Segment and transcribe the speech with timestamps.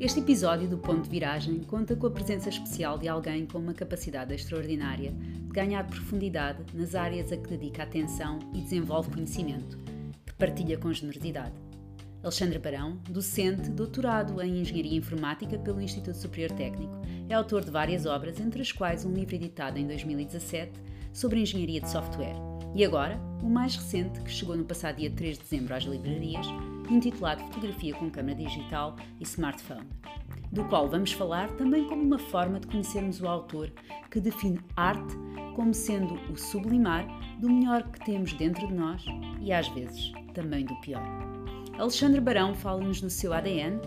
[0.00, 3.74] Este episódio do Ponto de Viragem conta com a presença especial de alguém com uma
[3.74, 9.76] capacidade extraordinária de ganhar profundidade nas áreas a que dedica atenção e desenvolve conhecimento,
[10.24, 11.52] que partilha com generosidade.
[12.22, 16.98] Alexandre Barão, docente, doutorado em Engenharia Informática pelo Instituto Superior Técnico,
[17.28, 20.72] é autor de várias obras, entre as quais um livro editado em 2017
[21.12, 22.36] sobre engenharia de software.
[22.74, 26.46] E agora, o mais recente, que chegou no passado dia 3 de dezembro às livrarias,
[26.90, 29.88] intitulado Fotografia com câmera digital e smartphone,
[30.52, 33.72] do qual vamos falar também como uma forma de conhecermos o autor
[34.10, 35.14] que define arte
[35.54, 37.06] como sendo o sublimar
[37.38, 39.04] do melhor que temos dentro de nós
[39.40, 41.02] e às vezes também do pior.
[41.78, 43.80] Alexandre Barão fala-nos do seu ADN,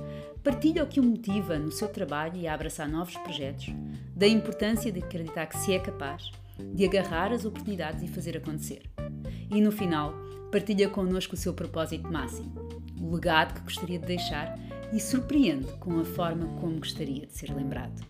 [0.43, 3.67] partilha o que o motiva no seu trabalho e a abraçar novos projetos,
[4.15, 8.81] da importância de acreditar que se é capaz, de agarrar as oportunidades e fazer acontecer.
[9.51, 10.13] E no final,
[10.51, 12.51] partilha connosco o seu propósito máximo,
[13.03, 14.57] o legado que gostaria de deixar
[14.93, 18.01] e surpreende com a forma como gostaria de ser lembrado.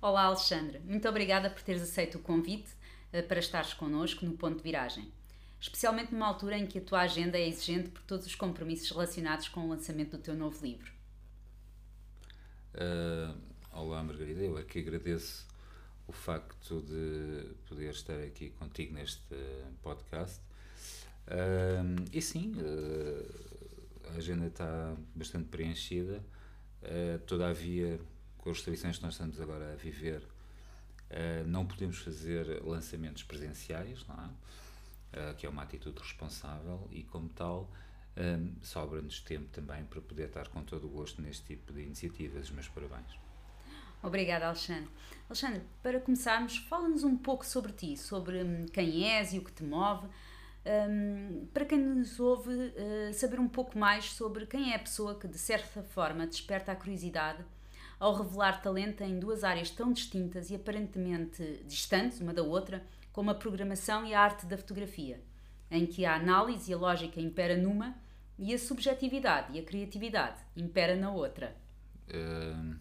[0.00, 0.80] Olá, Alexandre.
[0.80, 2.68] Muito obrigada por teres aceito o convite
[3.12, 5.12] uh, para estares connosco no Ponto de Viragem,
[5.60, 9.48] especialmente numa altura em que a tua agenda é exigente por todos os compromissos relacionados
[9.48, 10.92] com o lançamento do teu novo livro.
[12.74, 14.42] Uh, olá, Margarida.
[14.42, 15.46] Eu é que agradeço
[16.06, 19.34] o facto de poder estar aqui contigo neste
[19.82, 20.40] podcast.
[21.26, 22.54] Uh, e sim,
[24.12, 26.22] a agenda está bastante preenchida,
[27.26, 27.98] todavia
[28.38, 34.04] com as restrições que nós estamos agora a viver, uh, não podemos fazer lançamentos presenciais,
[34.06, 34.28] não é?
[35.12, 37.70] Uh, que é uma atitude responsável e, como tal,
[38.62, 42.46] sobra-nos tempo também para poder estar com todo o gosto neste tipo de iniciativas.
[42.46, 43.31] Os meus parabéns.
[44.02, 44.88] Obrigada, Alexandre.
[45.28, 49.52] Alexandre, para começarmos, fala-nos um pouco sobre ti, sobre hum, quem és e o que
[49.52, 50.06] te move.
[50.64, 55.18] Um, para quem nos ouve, uh, saber um pouco mais sobre quem é a pessoa
[55.18, 57.44] que, de certa forma, desperta a curiosidade
[57.98, 63.30] ao revelar talento em duas áreas tão distintas e aparentemente distantes uma da outra, como
[63.30, 65.20] a programação e a arte da fotografia,
[65.70, 67.94] em que a análise e a lógica impera numa
[68.36, 71.56] e a subjetividade e a criatividade impera na outra.
[72.08, 72.76] Uh,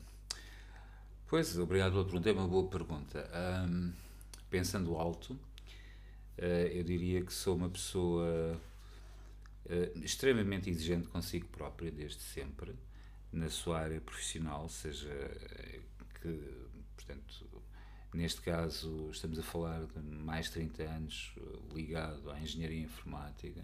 [1.31, 3.31] pois, obrigado pela pergunta, é uma boa pergunta.
[3.65, 3.93] Um,
[4.49, 6.43] pensando alto, uh,
[6.73, 8.59] eu diria que sou uma pessoa
[9.65, 12.75] uh, extremamente exigente consigo própria desde sempre
[13.31, 15.07] na sua área profissional, seja
[16.21, 17.63] que, portanto,
[18.13, 21.33] neste caso estamos a falar de mais de 30 anos
[21.73, 23.63] ligado à engenharia informática.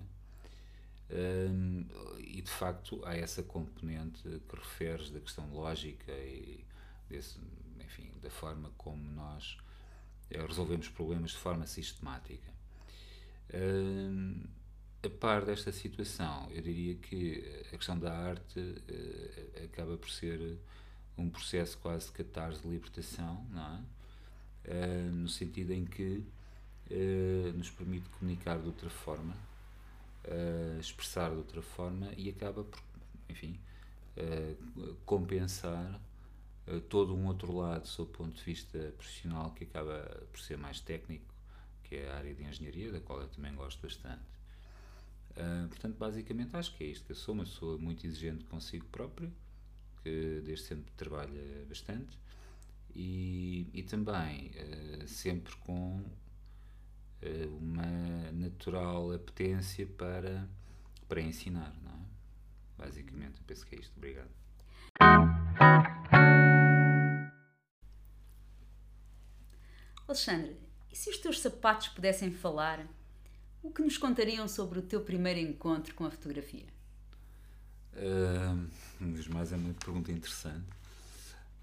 [1.11, 1.85] Um,
[2.17, 6.65] e de facto há essa componente que referes da questão lógica e
[7.09, 7.39] desse,
[7.79, 9.57] enfim, da forma como nós
[10.29, 12.55] eh, resolvemos problemas de forma sistemática.
[15.03, 20.57] A par desta situação, eu diria que a questão da arte uh, acaba por ser
[21.17, 23.85] um processo quase de catarse de libertação, não
[24.67, 25.01] é?
[25.13, 26.25] No sentido em que
[26.91, 29.35] uh, nos permite comunicar de outra forma,
[30.77, 32.81] expressar de outra forma e acaba por,
[33.29, 33.57] enfim,
[35.05, 36.01] compensar
[36.89, 40.79] todo um outro lado, sob o ponto de vista profissional, que acaba por ser mais
[40.79, 41.33] técnico,
[41.83, 44.23] que é a área de engenharia, da qual eu também gosto bastante.
[45.31, 48.85] Uh, portanto, basicamente acho que é isto, que eu sou uma pessoa muito exigente consigo
[48.87, 49.31] própria,
[50.03, 52.17] que desde sempre trabalha bastante
[52.95, 56.03] e, e também uh, sempre com
[57.59, 60.47] uma natural apetência para,
[61.09, 62.85] para ensinar, não é?
[62.85, 63.93] Basicamente, eu penso que é isto.
[63.97, 64.29] Obrigado.
[70.07, 70.55] Alexandre,
[70.89, 72.87] e se os teus sapatos pudessem falar,
[73.61, 76.65] o que nos contariam sobre o teu primeiro encontro com a fotografia?
[77.93, 80.65] Uh, mais é uma pergunta interessante.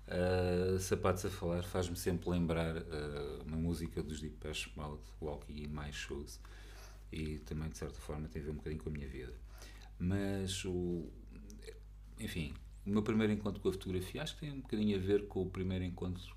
[0.06, 5.69] Uh, Sapatos a Falar faz-me sempre lembrar uh, uma música dos Depeche Mode, Walking in
[5.69, 6.38] My Shoes,
[7.11, 9.32] e também de certa forma tem a ver um bocadinho com a minha vida.
[9.99, 11.11] Mas, o,
[12.20, 12.52] enfim,
[12.85, 15.41] o meu primeiro encontro com a fotografia acho que tem um bocadinho a ver com
[15.41, 16.37] o primeiro encontro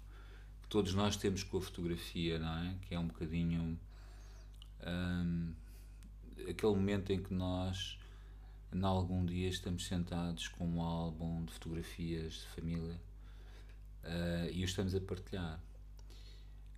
[0.69, 2.75] todos nós temos com a fotografia, não é?
[2.81, 3.79] Que é um bocadinho
[4.85, 5.53] um,
[6.49, 7.97] aquele momento em que nós,
[8.73, 12.99] em algum dia, estamos sentados com um álbum de fotografias de família
[14.03, 15.59] uh, e o estamos a partilhar.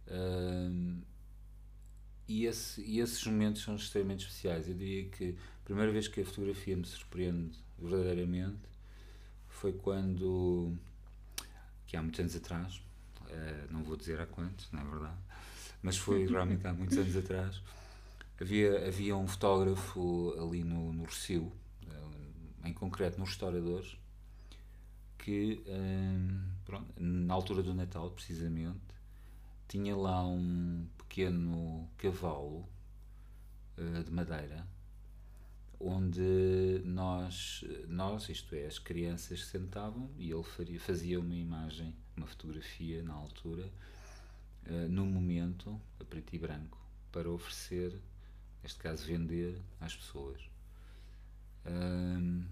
[0.07, 1.01] Um,
[2.27, 4.67] e, esse, e esses momentos são extremamente especiais.
[4.67, 8.69] Eu diria que a primeira vez que a fotografia me surpreende verdadeiramente
[9.47, 10.77] foi quando,
[11.85, 12.81] que há muitos anos atrás,
[13.29, 15.17] uh, não vou dizer há quantos, não é verdade,
[15.81, 17.61] mas foi realmente há muitos anos atrás.
[18.39, 23.97] Havia, havia um fotógrafo ali no, no Recio, uh, em concreto nos restauradores,
[25.17, 28.79] que uh, pronto, na altura do Natal, precisamente,
[29.67, 32.67] tinha lá um pequeno cavalo
[34.05, 34.67] de madeira
[35.79, 42.27] onde nós, nós, isto é, as crianças sentavam e ele faria, fazia uma imagem, uma
[42.27, 43.71] fotografia na altura,
[44.67, 46.77] uh, no momento, a preto e branco,
[47.11, 47.99] para oferecer,
[48.61, 50.41] neste caso, vender às pessoas.
[51.65, 52.43] Uh,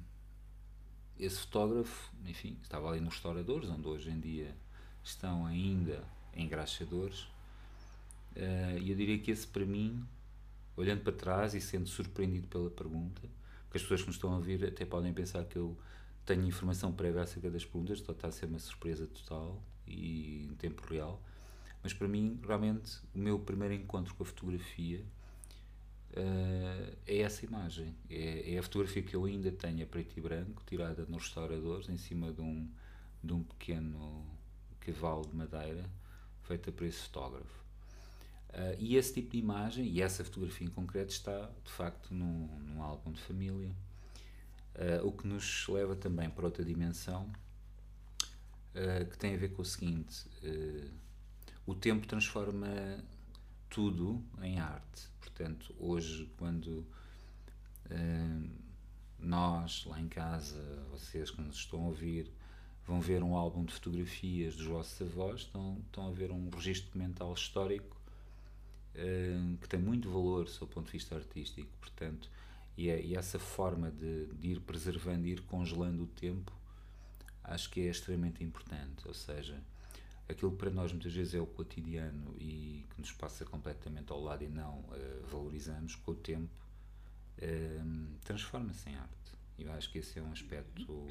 [1.20, 4.56] esse fotógrafo, enfim, estava ali nos restauradores, onde hoje em dia
[5.04, 6.04] estão ainda
[6.34, 7.22] engraxadores,
[8.36, 10.08] uh, e eu diria que esse, para mim,
[10.76, 13.22] olhando para trás e sendo surpreendido pela pergunta,
[13.66, 15.78] porque as pessoas que estão a ouvir até podem pensar que eu
[16.28, 20.86] tenho informação prévia acerca das perguntas, está a ser uma surpresa total e em tempo
[20.86, 21.24] real.
[21.82, 25.06] Mas para mim, realmente, o meu primeiro encontro com a fotografia
[26.12, 27.96] uh, é essa imagem.
[28.10, 31.88] É, é, a fotografia que eu ainda tenho a preto e branco, tirada nos restauradores,
[31.88, 32.70] em cima de um,
[33.24, 34.26] de um pequeno
[34.82, 35.90] cavalo de madeira,
[36.44, 37.66] feita por esse fotógrafo.
[38.50, 42.48] Uh, e esse tipo de imagem, e essa fotografia em concreto, está de facto num,
[42.60, 43.74] num álbum de família,
[44.78, 47.32] uh, o que nos leva também para outra dimensão
[48.76, 50.26] uh, que tem a ver com o seguinte:
[51.66, 52.68] o tempo transforma
[53.70, 55.08] tudo em arte.
[55.20, 56.86] Portanto, hoje, quando
[59.20, 62.30] nós lá em casa, vocês que nos estão a ouvir,
[62.86, 66.98] vão ver um álbum de fotografias dos vossos avós, estão, estão a ver um registro
[66.98, 67.96] mental histórico
[69.62, 72.30] que tem muito valor do ponto de vista artístico, portanto,
[72.78, 76.52] e, é, e essa forma de, de, ir preservando, ir congelando o tempo,
[77.44, 79.08] acho que é extremamente importante.
[79.08, 79.60] Ou seja,
[80.30, 84.22] aquilo que para nós muitas vezes é o cotidiano e que nos passa completamente ao
[84.22, 86.54] lado e não uh, valorizamos, com o tempo
[87.40, 89.12] uh, transforma-se em arte.
[89.58, 91.08] E eu acho que esse é um aspecto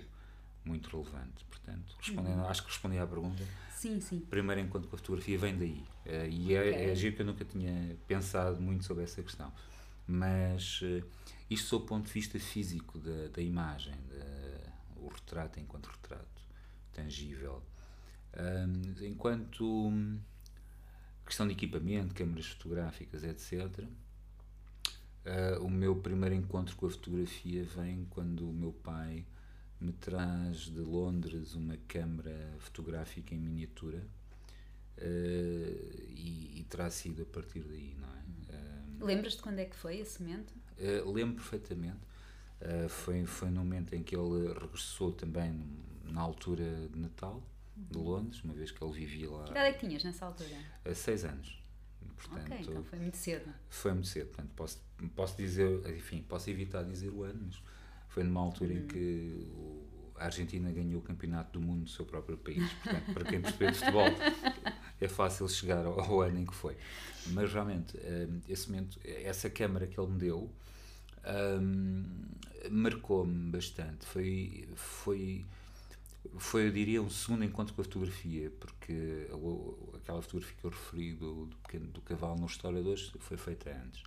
[0.64, 1.44] muito relevante.
[1.46, 2.48] Portanto, respondendo, uhum.
[2.48, 3.42] acho que respondi à pergunta.
[3.72, 4.20] Sim, sim.
[4.20, 5.84] Primeiro encontro com a fotografia vem daí.
[6.06, 6.90] Uh, e é, okay.
[6.90, 9.52] é giro que eu nunca tinha pensado muito sobre essa questão.
[10.06, 11.04] Mas uh,
[11.48, 16.42] isto sob o ponto de vista físico da, da imagem, de, o retrato enquanto retrato
[16.92, 17.62] tangível.
[18.36, 20.18] Um, enquanto um,
[21.24, 23.88] questão de equipamento, câmaras fotográficas, etc., uh,
[25.24, 29.26] eh, o meu primeiro encontro com a fotografia vem quando o meu pai
[29.80, 33.98] me traz de Londres uma câmara fotográfica em miniatura
[34.98, 35.02] uh,
[36.08, 39.02] e, e, terá sido a partir daí, não é?
[39.02, 40.54] Uh, Lembras de quando é que foi esse momento?
[40.78, 41.98] Uh, lembro perfeitamente.
[42.88, 45.62] foi, foi no momento em que ele regressou também
[46.04, 47.42] na altura de Natal
[47.76, 49.44] de Londres, uma vez que ele vivia lá.
[49.44, 50.56] Que idade é que tinhas nessa altura?
[50.84, 51.62] Há seis anos.
[52.16, 53.52] Portanto, ok, então foi muito cedo.
[53.68, 54.82] Foi muito cedo, portanto posso,
[55.14, 57.62] posso dizer, enfim, posso evitar dizer o ano, mas
[58.08, 58.78] foi numa altura uhum.
[58.78, 59.46] em que
[60.16, 62.72] a Argentina ganhou o campeonato do mundo do seu próprio país.
[62.82, 64.06] Portanto, para quem percebe de futebol,
[65.00, 66.76] é fácil chegar ao, ao, ano em que foi.
[67.28, 70.50] Mas realmente, um, esse momento, essa câmara que ele me deu
[71.60, 72.04] um,
[72.70, 74.06] marcou-me bastante.
[74.06, 75.44] Foi, foi,
[76.38, 79.26] foi, eu diria, um segundo encontro com a fotografia, porque
[79.94, 84.02] aquela fotografia que eu referi do, do, pequeno, do cavalo nos restauradores foi feita antes.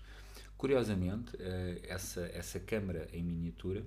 [0.57, 3.81] Curiosamente, eh, essa, essa câmara em miniatura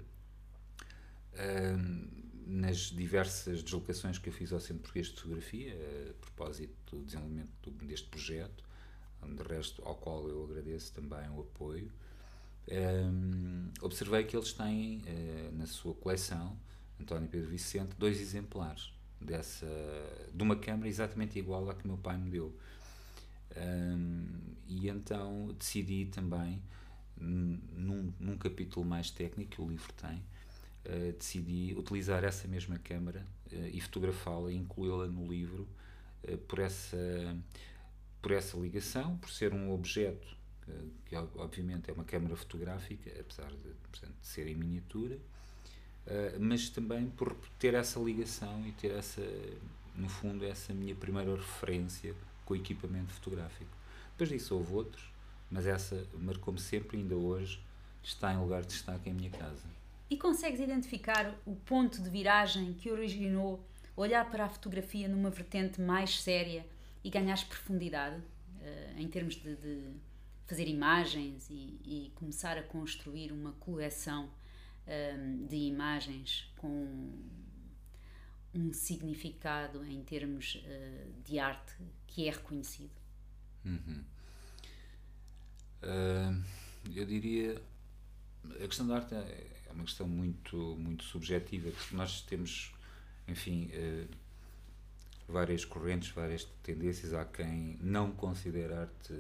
[2.47, 5.75] nas diversas deslocações que eu fiz ao Centro Português de Fotografia,
[6.11, 8.65] a propósito do desenvolvimento deste projeto,
[9.23, 11.91] de resto ao qual eu agradeço também o apoio,
[12.71, 16.57] um, observei que eles têm uh, na sua coleção,
[17.01, 19.67] António Pedro Vicente, dois exemplares dessa,
[20.33, 22.57] de uma câmara exatamente igual à que meu pai me deu.
[23.57, 24.27] Um,
[24.67, 26.63] e então decidi também,
[27.17, 30.23] num, num capítulo mais técnico que o livro tem,
[30.87, 35.69] uh, decidi utilizar essa mesma câmara uh, e fotografá-la e incluí-la no livro
[36.25, 36.97] uh, por, essa,
[38.21, 40.41] por essa ligação, por ser um objeto
[41.07, 45.19] que obviamente é uma câmara fotográfica, apesar de, portanto, de ser em miniatura,
[46.39, 49.21] mas também por ter essa ligação e ter essa,
[49.97, 53.77] no fundo, essa minha primeira referência com o equipamento fotográfico.
[54.13, 55.13] Depois disso houve outros,
[55.51, 57.61] mas essa marcou-me sempre, ainda hoje,
[58.01, 59.82] está em lugar de destaque em minha casa.
[60.13, 63.67] E consegues identificar o ponto de viragem que originou
[63.97, 66.67] olhar para a fotografia numa vertente mais séria
[67.03, 69.89] e ganhar profundidade uh, em termos de, de
[70.47, 77.11] fazer imagens e, e, começar a construir uma coleção um, ehm, de imagens com
[78.55, 81.75] um significado em termos uh, de arte
[82.07, 82.93] que é reconhecido?
[83.65, 84.05] Uhum.
[85.83, 86.45] Uh,
[86.95, 87.63] eu diria
[88.45, 92.73] a questão da arte é, é uma questão muito muito subjetiva nós temos
[93.27, 94.09] enfim uh,
[95.29, 99.15] várias correntes várias tendências há quem não considera arte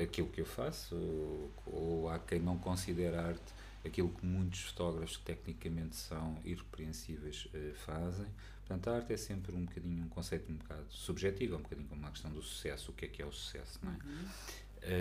[0.00, 3.52] aquilo que eu faço ou, ou há quem não considera arte
[3.84, 8.26] aquilo que muitos fotógrafos que tecnicamente são irrepreensíveis uh, fazem.
[8.66, 12.00] Portanto, a arte é sempre um bocadinho um conceito um bocado subjetivo, um bocadinho como
[12.00, 13.96] uma questão do sucesso, o que é que é o sucesso, não é?
[13.96, 14.28] Uhum.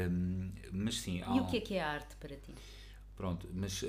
[0.10, 2.54] Um, mas sim, e o que é que é a arte para ti?
[3.18, 3.88] Pronto, mas, uh,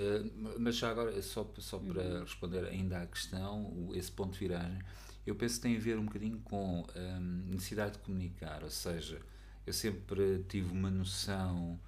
[0.59, 2.21] mas já agora, só, só para uhum.
[2.23, 4.81] responder ainda à questão, esse ponto de viragem,
[5.27, 8.71] eu penso que tem a ver um bocadinho com a um, necessidade de comunicar, ou
[8.71, 9.21] seja,
[9.67, 11.79] eu sempre tive uma noção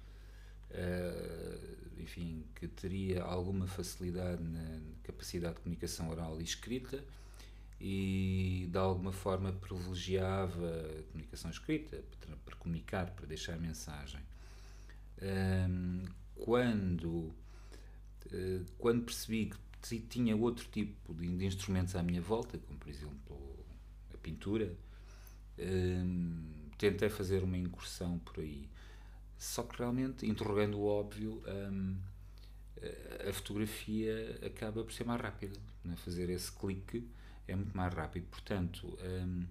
[0.69, 7.03] uh, enfim, que teria alguma facilidade na capacidade de comunicação oral e escrita
[7.79, 10.67] e de alguma forma privilegiava
[10.99, 14.21] a comunicação escrita para, para comunicar, para deixar mensagem.
[15.21, 16.03] Um,
[16.41, 22.79] quando, uh, quando percebi que tinha outro tipo de, de, instrumentos à minha volta, como
[22.79, 23.65] por exemplo
[24.13, 24.75] a pintura,
[25.59, 26.43] um,
[26.77, 28.67] tentei fazer uma incursão por aí.
[29.37, 31.95] Só que realmente, interrogando o óbvio, um,
[33.27, 35.59] a fotografia acaba por ser mais rápida.
[35.83, 35.95] Né?
[35.97, 37.07] Fazer esse clique
[37.47, 38.25] é muito mais rápido.
[38.29, 39.45] Portanto, um,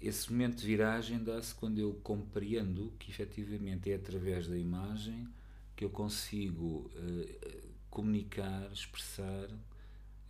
[0.00, 5.26] esse momento de viragem dá-se quando eu compreendo que efetivamente é através da imagem
[5.74, 9.48] que eu consigo uh, comunicar, expressar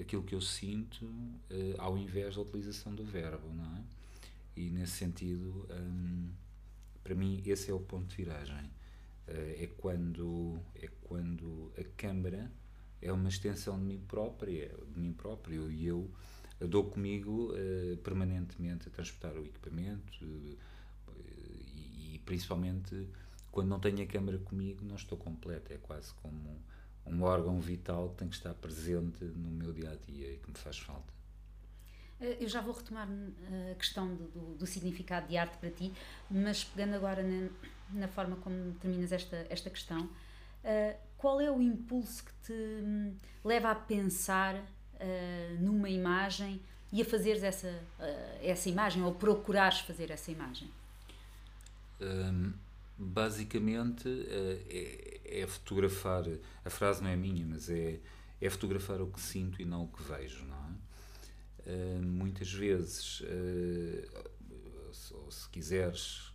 [0.00, 3.82] aquilo que eu sinto uh, ao invés da utilização do verbo, não é?
[4.56, 5.66] E nesse sentido.
[5.70, 6.30] Um,
[7.06, 8.64] para mim, esse é o ponto de viragem.
[9.28, 12.50] Uh, é, quando, é quando a câmara
[13.00, 16.10] é uma extensão de mim própria, de mim próprio, e eu
[16.60, 20.58] dou comigo uh, permanentemente a transportar o equipamento uh,
[21.18, 23.08] e, e, principalmente
[23.50, 26.60] quando não tenho a câmara comigo não estou completo, é quase como
[27.06, 30.50] um órgão vital que tem que estar presente no meu dia a dia e que
[30.50, 31.12] me faz falta.
[32.20, 33.08] Eh, eu já vou retomar
[33.70, 35.92] a questão do, do, do, significado de arte para ti,
[36.30, 37.48] mas pegando agora na,
[37.90, 43.16] na forma como terminas esta, esta questão, uh, qual é o impulso que te hum,
[43.44, 44.62] leva a pensar
[45.00, 46.60] uh, numa imagem
[46.92, 50.70] e a fazeres essa, uh, essa imagem ou procurares fazer essa imagem?
[52.00, 52.52] Um,
[52.98, 56.24] basicamente é, é, fotografar,
[56.64, 57.98] a frase não é minha, mas é,
[58.40, 60.86] é fotografar o que sinto e não o que vejo, não é?
[61.66, 66.32] Eh, muitas vezes, uh, se, se, quiseres,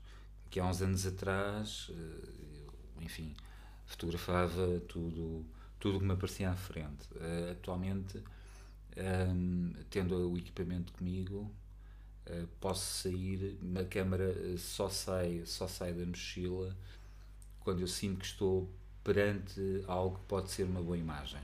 [0.50, 3.34] que há uns anos atrás, uh, enfim,
[3.86, 5.46] fotografava tudo
[5.80, 7.08] tudo que me aparecia à frente.
[7.50, 8.22] atualmente,
[8.98, 11.52] um, tendo o equipamento comigo,
[12.60, 16.76] posso sair, a câmera só sai, só sai da mochila
[17.60, 18.70] quando eu sinto que estou
[19.04, 21.42] perante algo que pode ser uma boa imagem.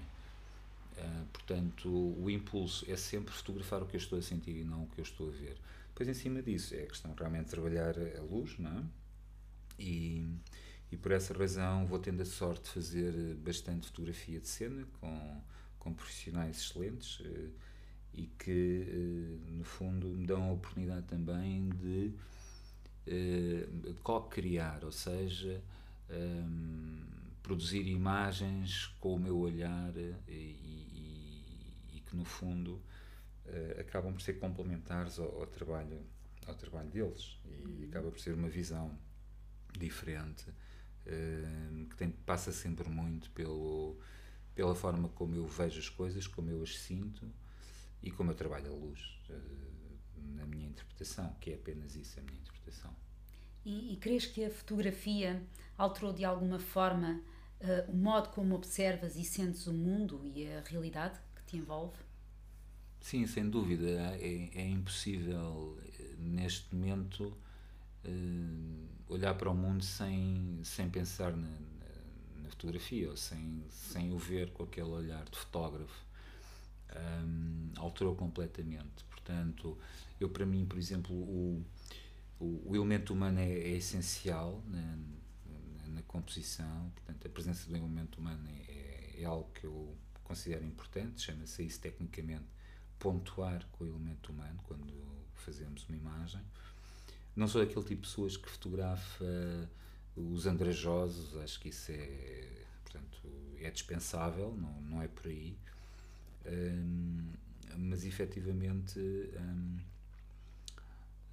[0.98, 4.84] Uh, portanto, o impulso é sempre fotografar o que eu estou a sentir e não
[4.84, 5.58] o que eu estou a ver.
[5.90, 8.84] Depois, em cima disso, é a questão realmente de trabalhar a luz, não é?
[9.80, 10.28] E,
[10.92, 15.42] e por essa razão vou tendo a sorte de fazer bastante fotografia de cena com,
[15.88, 17.50] com profissionais excelentes uh,
[18.14, 22.14] e que, uh, no fundo, me dão a oportunidade também de
[24.04, 25.64] co-criar, ou seja,
[26.10, 27.06] um,
[27.42, 29.94] produzir imagens com o meu olhar
[30.28, 32.82] e, que no fundo
[33.80, 36.02] acabam por ser complementares ao, ao, trabalho
[36.46, 37.88] ao trabalho deles e uhum.
[37.90, 38.98] acaba por ser uma visão
[39.78, 43.98] diferente uh, que tem, passa sempre muito pelo
[44.58, 47.32] pela forma como eu vejo as coisas, como eu as sinto
[48.02, 52.24] e como eu trabalho a luz uh, na minha interpretação, que é apenas isso a
[52.24, 52.92] minha interpretação.
[53.64, 55.44] E, e crees que a fotografia
[55.78, 57.22] alterou de alguma forma
[57.62, 61.20] uh, o modo como observas e sentes o mundo e a realidade?
[61.46, 61.96] te envolve?
[63.00, 63.88] Sim, sem dúvida.
[64.20, 65.80] É, é impossível,
[66.18, 67.38] neste momento,
[68.04, 71.48] uh, olhar para o mundo sem, sem pensar na,
[72.58, 76.06] fotografia, ou sem, sem o ver com aquele olhar de fotógrafo.
[77.24, 79.04] Um, alterou completamente.
[79.10, 79.78] Portanto,
[80.20, 81.64] eu, para mim, por exemplo, o,
[82.40, 84.98] o, elemento humano é, é essencial na,
[85.88, 86.92] na, composição.
[86.96, 91.80] Portanto, a presença do elemento humano é, é algo que eu considero importante, chama-se isso
[91.80, 92.46] tecnicamente
[93.00, 94.94] pontuar com o elemento humano quando
[95.36, 96.42] fazemos uma imagem.
[97.36, 99.70] Não sou aquele tipo de pessoas que fotografa
[100.18, 103.22] os andrajosos, acho que isso é, portanto,
[103.60, 105.58] é dispensável, não, não é por aí.
[106.46, 107.34] Hum,
[107.78, 109.80] mas efetivamente, um,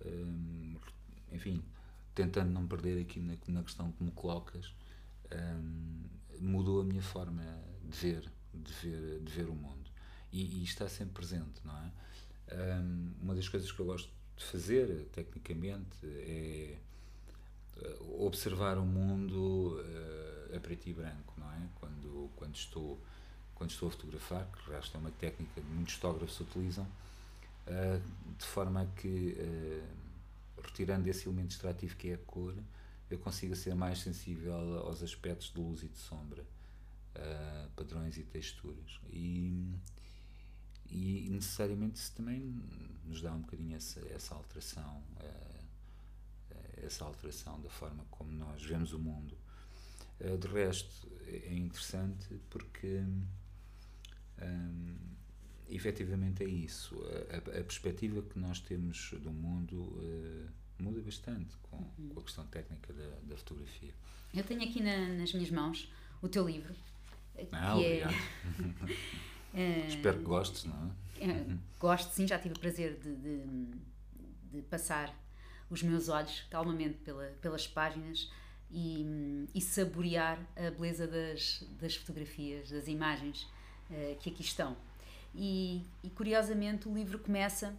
[0.04, 0.76] um,
[1.32, 1.64] enfim,
[2.14, 4.74] tentando não perder aqui na, na questão que me colocas,
[5.32, 6.02] um,
[6.40, 7.42] mudou a minha forma
[7.82, 9.90] de ver, de ver, de ver o mundo.
[10.30, 11.92] E, e está sempre presente, não é?
[12.52, 16.78] Um, uma das coisas que eu gosto de fazer, tecnicamente, é
[18.18, 21.68] observar o mundo uh, a preto e branco, não é?
[21.76, 23.00] Quando, quando, estou,
[23.54, 28.02] quando estou a fotografar, que esta é uma técnica que muitos fotógrafos utilizam, uh,
[28.38, 29.36] de forma que,
[30.62, 32.54] retirando esse elemento extrativo que é a cor,
[33.10, 36.44] eu consiga ser mais sensível aos aspectos de luz e de sombra,
[37.76, 38.98] padrões e texturas.
[39.12, 39.72] E,
[40.90, 42.60] e necessariamente isso também
[43.04, 45.02] nos dá um bocadinho essa, essa alteração
[46.84, 49.36] essa alteração da forma como nós vemos o mundo.
[50.20, 53.02] Uh, de resto, é interessante porque
[54.42, 54.96] um,
[55.68, 56.96] efetivamente é isso.
[57.30, 60.48] A, a, perspectiva que nós temos do mundo uh,
[60.78, 62.08] muda bastante com, uhum.
[62.08, 63.94] com, a questão técnica da, da fotografia.
[64.32, 66.74] Eu tenho aqui na, nas minhas mãos o teu livro.
[67.52, 68.06] Ah, que é...
[69.88, 71.58] Espero que gostes, não é?
[71.78, 73.42] gosto, sim, já tive o prazer de, de,
[74.52, 75.14] de passar
[75.74, 78.30] os meus olhos calmamente pela, pelas páginas
[78.70, 83.42] e, e, saborear a beleza das, das fotografias, das imagens
[83.90, 84.76] uh, que aqui estão.
[85.34, 87.74] E, e, curiosamente o livro começa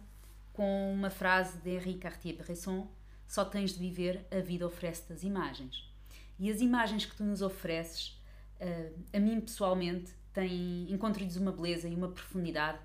[0.52, 2.86] com uma frase de Henri Cartier-Bresson:
[3.26, 5.90] Só tens de viver, a vida oferece-te as imagens.
[6.38, 8.20] E as imagens que tu nos ofereces,
[8.60, 12.78] uh, a mim pessoalmente, têm, encontro-lhes uma beleza e uma profundidade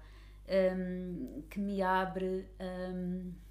[0.48, 2.48] um, ehm, que me abre.
[2.60, 3.51] Um, ehm,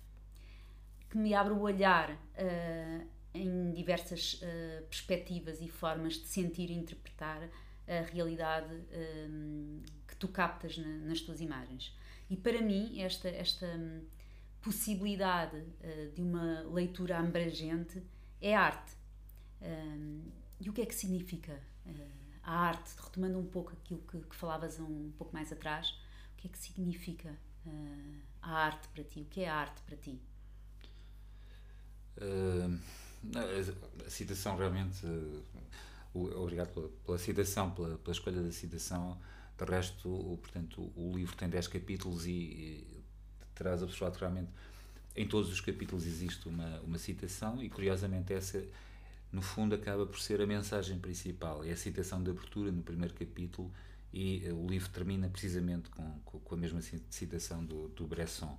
[1.10, 6.74] que me abre o olhar uh, em diversas uh, perspectivas e formas de sentir e
[6.74, 7.50] interpretar
[7.88, 9.26] a realidade eh,
[10.06, 11.92] que tu captas na, nas tuas imagens.
[12.28, 14.04] E para mim, esta, esta um,
[14.62, 18.00] possibilidade uh, de uma leitura abrangente
[18.40, 18.92] é arte.
[19.60, 20.22] Um,
[20.60, 21.60] e o que é que significa
[22.44, 22.94] a arte?
[23.02, 25.90] Retomando um pouco aquilo que, que, falavas um pouco mais atrás,
[26.34, 27.36] o que é que significa
[28.40, 29.22] a arte para ti?
[29.22, 30.20] O que é a arte para ti?
[32.18, 32.78] Uh,
[34.06, 35.04] a citação realmente.
[35.06, 35.42] Uh,
[36.12, 39.18] obrigado pela, pela citação, pela, pela, escolha da citação.
[39.56, 43.04] De resto, o, portanto, o, livro tem 10 capítulos e, e
[43.54, 44.50] terás observado realmente
[45.14, 48.64] em todos os capítulos existe uma, uma citação e curiosamente essa
[49.32, 53.12] no fundo acaba por ser a mensagem principal é a citação de abertura no primeiro
[53.14, 53.70] capítulo
[54.12, 58.58] e uh, o livro termina precisamente com, com a mesma citação do, do Bresson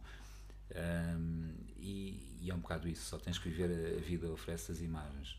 [0.76, 4.80] um, e, e, é um bocado isso, só tens que viver a, vida oferece as
[4.80, 5.36] imagens.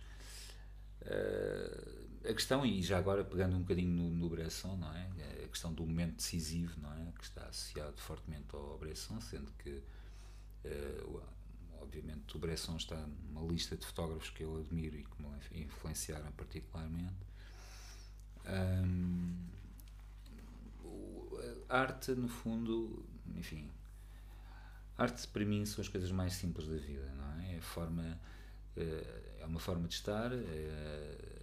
[1.02, 5.08] Uh, a questão, e já agora pegando um bocadinho no, no Bresson, não é?
[5.44, 7.12] A questão do momento decisivo, não é?
[7.18, 9.82] Que está associado fortemente ao Bresson, sendo que,
[10.64, 11.22] uh,
[11.80, 16.30] obviamente, o Bresson está numa lista de fotógrafos que eu admiro e que me influenciaram
[16.32, 17.26] particularmente.
[18.46, 19.36] Um,
[21.68, 23.68] a arte, no fundo, enfim,
[24.96, 27.56] Arte para mim são as coisas mais simples da vida, não é?
[27.56, 28.20] É, forma,
[28.76, 30.32] eh, é uma forma de estar.
[30.32, 31.42] É,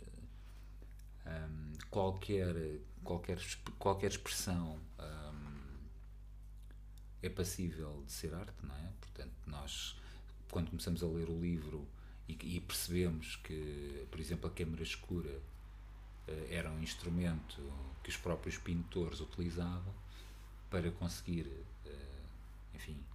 [1.25, 2.55] um, qualquer,
[3.03, 3.39] qualquer,
[3.77, 5.49] qualquer expressão um,
[7.21, 8.91] é passível de ser arte, não é?
[8.99, 9.95] Portanto, nós,
[10.49, 11.87] quando começamos a ler o livro
[12.27, 17.61] e, e percebemos que, por exemplo, a câmara escura uh, era um instrumento
[18.03, 19.93] que os próprios pintores utilizavam
[20.69, 23.08] para conseguir, uh, enfim, eh,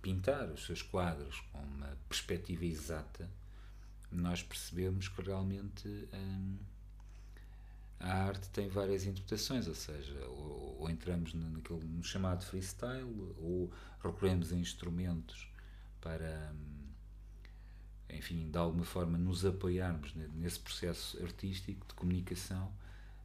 [0.00, 3.28] pintar os seus quadros com uma perspectiva exata,
[4.10, 6.58] nós percebemos que realmente hum,
[7.98, 13.72] a arte tem várias interpretações, ou seja, ou, ou entramos naquele no chamado freestyle, ou
[14.02, 15.48] recorremos a instrumentos
[16.00, 16.88] para, hum,
[18.10, 22.72] enfim, de alguma forma nos apoiarmos nesse processo artístico de comunicação,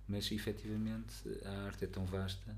[0.07, 2.55] mas efetivamente a arte é tão vasta,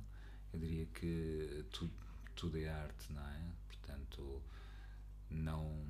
[0.53, 1.91] eu diria que tudo
[2.39, 3.51] tudo é arte, não é?
[3.67, 4.41] Portanto,
[5.29, 5.85] não,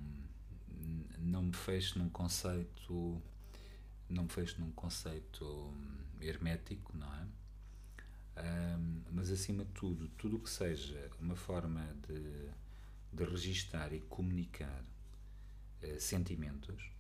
[1.20, 3.22] não me fecho num conceito
[4.10, 5.72] não me fecho num conceito
[6.20, 7.28] hermético, não é?
[8.42, 12.50] Um, mas acima de tudo, tudo o que seja uma forma de,
[13.14, 14.84] de registar e comunicar
[15.84, 16.92] uh, sentimentos,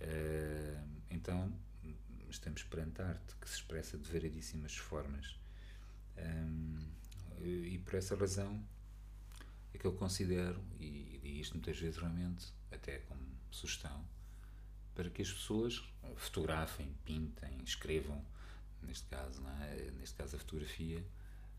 [0.00, 1.52] uh, então
[2.30, 5.38] estamos perante arte que se expressa de variedíssimas formas.
[6.18, 6.97] Um,
[7.44, 8.62] e por essa razão
[9.72, 13.20] é que eu considero, e digo isto muitas vezes realmente, até como
[13.50, 14.04] sugestão,
[14.94, 15.82] para que as pessoas
[16.16, 18.24] fotografem, pintem, escrevam,
[18.82, 19.90] neste caso, é?
[19.92, 21.04] neste caso a fotografia,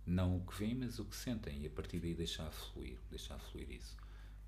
[0.05, 3.37] não o que vem, mas o que sentem, e a partir daí deixar fluir, deixar
[3.39, 3.95] fluir isso.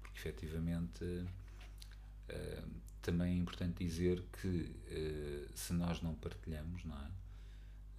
[0.02, 2.70] Porque efetivamente uh,
[3.02, 7.12] também é importante dizer que uh, se nós não partilhamos, não é?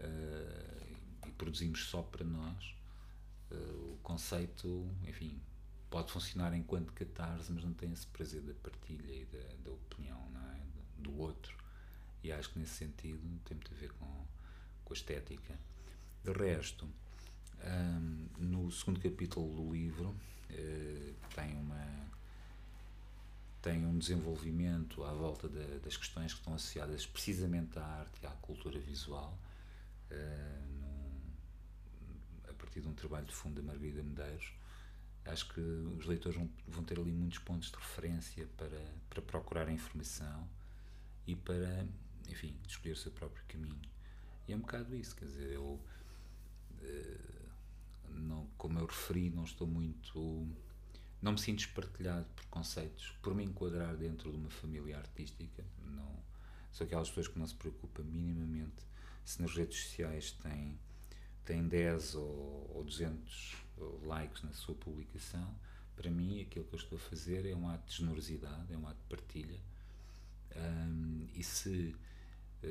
[0.05, 2.75] Uh, e produzimos só para nós,
[3.55, 5.41] o conceito, enfim,
[5.91, 10.19] pode funcionar enquanto catarse, mas não tem esse prazer da partilha e da, da opinião,
[10.55, 11.03] é?
[11.03, 11.57] Do outro.
[12.23, 14.07] E acho que nesse sentido tem muito a ver com,
[14.85, 15.59] com a estética.
[16.25, 16.89] De resto,
[17.65, 20.09] um, no segundo capítulo do livro
[20.51, 22.03] uh, tem uma
[23.61, 28.31] tem um desenvolvimento à volta das questões que estão associadas precisamente à arte e à
[28.31, 29.39] cultura visual
[32.73, 34.51] partir de um trabalho de fundo da Margarida Medeiros
[35.27, 38.81] acho que os leitores vão, ter ali muitos pontos de referência para,
[39.11, 40.49] para procurar informação
[41.27, 41.87] e para
[42.29, 43.81] enfim, escolher o seu próprio caminho
[44.49, 45.79] e é um bocado isso, quer dizer, eu
[46.81, 47.43] uh,
[48.09, 50.49] não, como eu referi, não estou muito.
[51.21, 55.65] Não me sinto espartilhado por conceitos, por me enquadrar dentro de uma família artística.
[55.85, 56.19] Não,
[56.73, 58.85] sou aquelas pessoas que não se preocupam minimamente
[59.25, 60.77] se nas redes sociais tem,
[61.45, 63.57] tem 10 ou, ou 200
[64.05, 65.55] likes na sua publicação.
[65.97, 68.87] Para mim, aquilo que eu estou a fazer é um ato de generosidade, é um
[68.87, 69.61] ato de partilha.
[70.57, 71.95] Um, e se,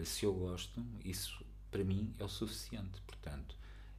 [0.06, 3.02] se eu gosto, isso para mim é o suficiente.
[3.02, 3.56] Portanto,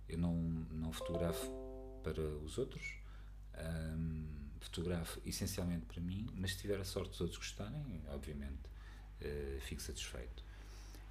[0.08, 0.35] eu não,
[0.70, 1.50] não fotografo
[2.02, 2.96] para os outros,
[3.96, 4.26] um,
[4.61, 8.68] fotografo essencialmente para mim, mas se tiver a sorte dos outros gostarem, obviamente
[9.20, 10.44] uh, fico satisfeito.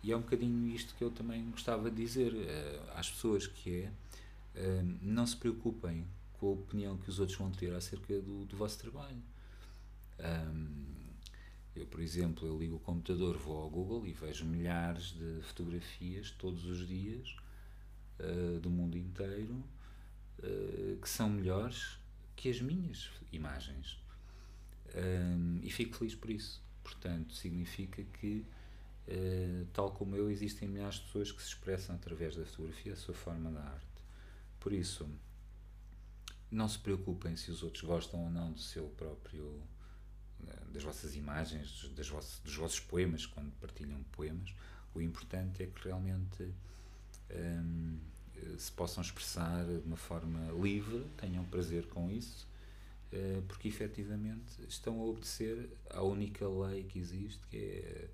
[0.04, 3.84] E é um bocadinho isto que eu também gostava de dizer uh, às pessoas, que
[3.84, 8.46] é uh, não se preocupem com a opinião que os outros vão ter acerca do,
[8.46, 9.22] do vosso trabalho.
[10.20, 11.02] Um,
[11.76, 16.32] eu, por exemplo, eu ligo o computador, vou ao Google e vejo milhares de fotografias
[16.32, 17.36] todos os dias
[18.20, 19.64] uh, do mundo inteiro
[21.00, 22.00] que são melhores
[22.36, 24.02] que as minhas imagens.
[24.96, 26.62] Um, e fico feliz por isso.
[26.84, 28.44] Portanto, significa que,
[29.08, 32.96] uh, tal como eu, existem milhares de pessoas que se expressam através da fotografia a
[32.96, 33.86] sua forma da arte.
[34.60, 35.10] Por isso,
[36.50, 39.62] não se preocupem se os outros gostam ou não do seu próprio
[40.72, 44.54] das vossas imagens, das vossas, dos vossos poemas, quando partilham poemas.
[44.94, 46.54] O importante é que realmente
[47.30, 48.00] um,
[48.58, 52.48] se possam expressar de uma forma livre, tenham prazer com isso,
[53.14, 58.10] uh, porque efetivamente estão a obedecer à única lei que existe, que é,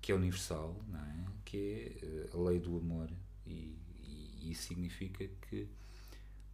[0.00, 1.26] que é universal, não é?
[1.44, 3.10] que é eh, a lei do amor.
[3.46, 5.68] E, e, isso significa que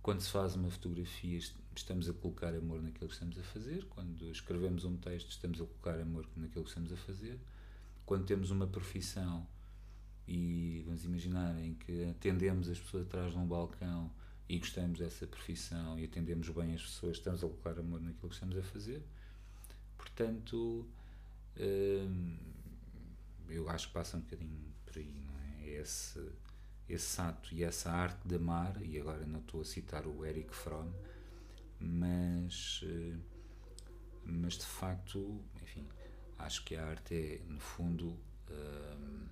[0.02, 1.38] quando se faz uma fotografia,
[1.74, 3.84] estamos a colocar amor naquilo que estamos a fazer.
[3.86, 7.38] Quando escrevemos um texto, estamos a colocar amor naquilo que estamos a fazer.
[8.04, 9.46] Quando temos uma profissão,
[10.26, 14.10] e vamos imaginar em que atendemos as pessoas atrás de um balcão
[14.48, 18.34] e gostamos dessa profissão e atendemos bem as pessoas, estamos a colocar amor naquilo que
[18.34, 19.02] estamos a fazer.
[19.96, 20.86] Portanto,
[21.58, 22.36] hum,
[23.48, 25.68] eu acho que passa um bocadinho por aí, não é?
[25.68, 25.80] é?
[25.80, 26.32] Esse,
[26.88, 30.54] esse ato e essa arte de amar, e agora não estou a citar o Eric
[30.54, 30.92] Fromm,
[31.80, 33.20] mas, hum,
[34.24, 35.86] mas de facto, enfim,
[36.38, 38.18] acho que a arte é, no fundo,
[38.50, 39.26] hum,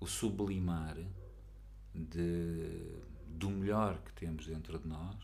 [0.00, 0.96] o sublimar
[1.94, 5.16] de, do melhor que temos dentro de nós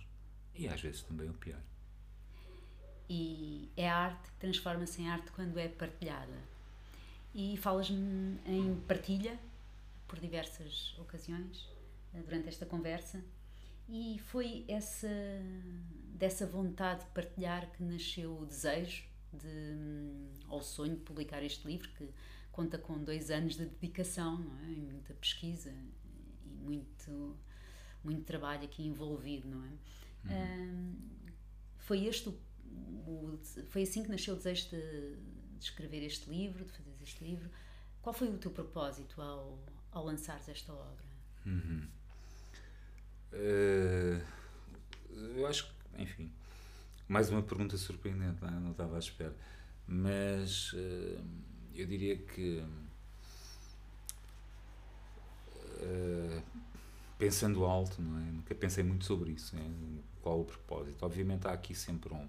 [0.54, 1.61] e às vezes também o pior.
[3.09, 6.53] E é a arte que transforma-se em arte quando é partilhada.
[7.35, 9.38] E falas-me em partilha
[10.07, 11.68] por diversas ocasiões
[12.14, 13.23] eh, durante esta conversa.
[13.88, 15.09] E foi essa
[16.14, 21.42] dessa vontade de partilhar que nasceu o desejo de, hum, ou o sonho de publicar
[21.42, 22.09] este livro que
[22.53, 24.70] conta com dois anos de dedicação, é?
[24.70, 27.37] E muita pesquisa e muito,
[28.03, 29.70] muito trabalho aqui envolvido, não é?
[30.25, 30.73] Uhum.
[30.73, 30.97] Um,
[31.79, 32.38] foi este o,
[33.07, 35.16] o, foi assim que nasceu o desejo de,
[35.59, 37.48] de, escrever este livro, de fazer este livro.
[38.02, 39.58] Qual foi o teu propósito ao,
[39.92, 41.04] ao lançares esta obra?
[41.46, 41.86] Uhum.
[43.32, 44.22] Uh,
[45.36, 46.32] eu acho que, enfim,
[47.08, 48.52] mais uma pergunta surpreendente, não, é?
[48.52, 49.34] não estava à espera,
[49.86, 51.24] mas uh,
[51.74, 52.64] eu diria que
[55.80, 56.42] uh,
[57.18, 58.30] pensando alto, não é?
[58.30, 59.56] Nunca pensei muito sobre isso,
[60.22, 61.04] qual o propósito.
[61.04, 62.28] Obviamente há aqui sempre um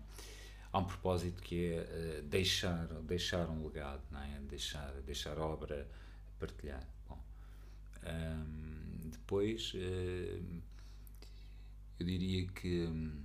[0.75, 4.39] há um propósito que é uh, deixar deixar um legado, não é?
[4.41, 5.87] Deixar deixar obra,
[6.37, 6.85] partilhar.
[7.07, 7.17] Bom,
[8.03, 10.61] um, depois uh,
[11.97, 13.23] eu diria que um,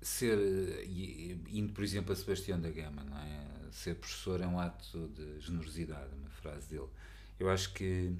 [0.00, 0.38] ser,
[0.88, 3.44] indo por exemplo a Sebastião da Gama, não é?
[3.70, 6.88] ser professor é um ato de generosidade, uma frase dele.
[7.38, 8.16] Eu acho que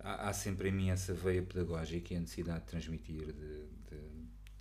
[0.00, 3.66] há, há, sempre em mim essa veia pedagógica e a necessidade de transmitir, de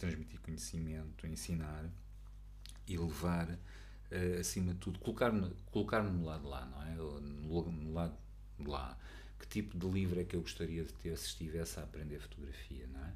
[0.04, 1.90] transmitir conhecimento, ensinar
[2.86, 6.96] e levar, uh, acima de tudo, colocar-me colocar no lado lá, não é?
[6.96, 8.18] No, no lado
[8.60, 8.98] de lá.
[9.40, 12.88] Que tipo de livro é que eu gostaria de ter se estivesse a aprender fotografia,
[12.88, 13.14] não é?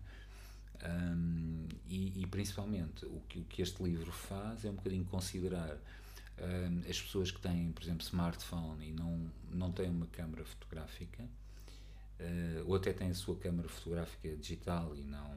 [0.79, 5.75] Um, e, e, principalmente o que, o que este livro faz é um bocadinho considerar
[6.37, 11.23] um, as pessoas que têm, por exemplo, smartphone e não, não têm uma câmara fotográfica,
[11.23, 15.35] uh, ou até têm a sua câmara fotográfica digital e não,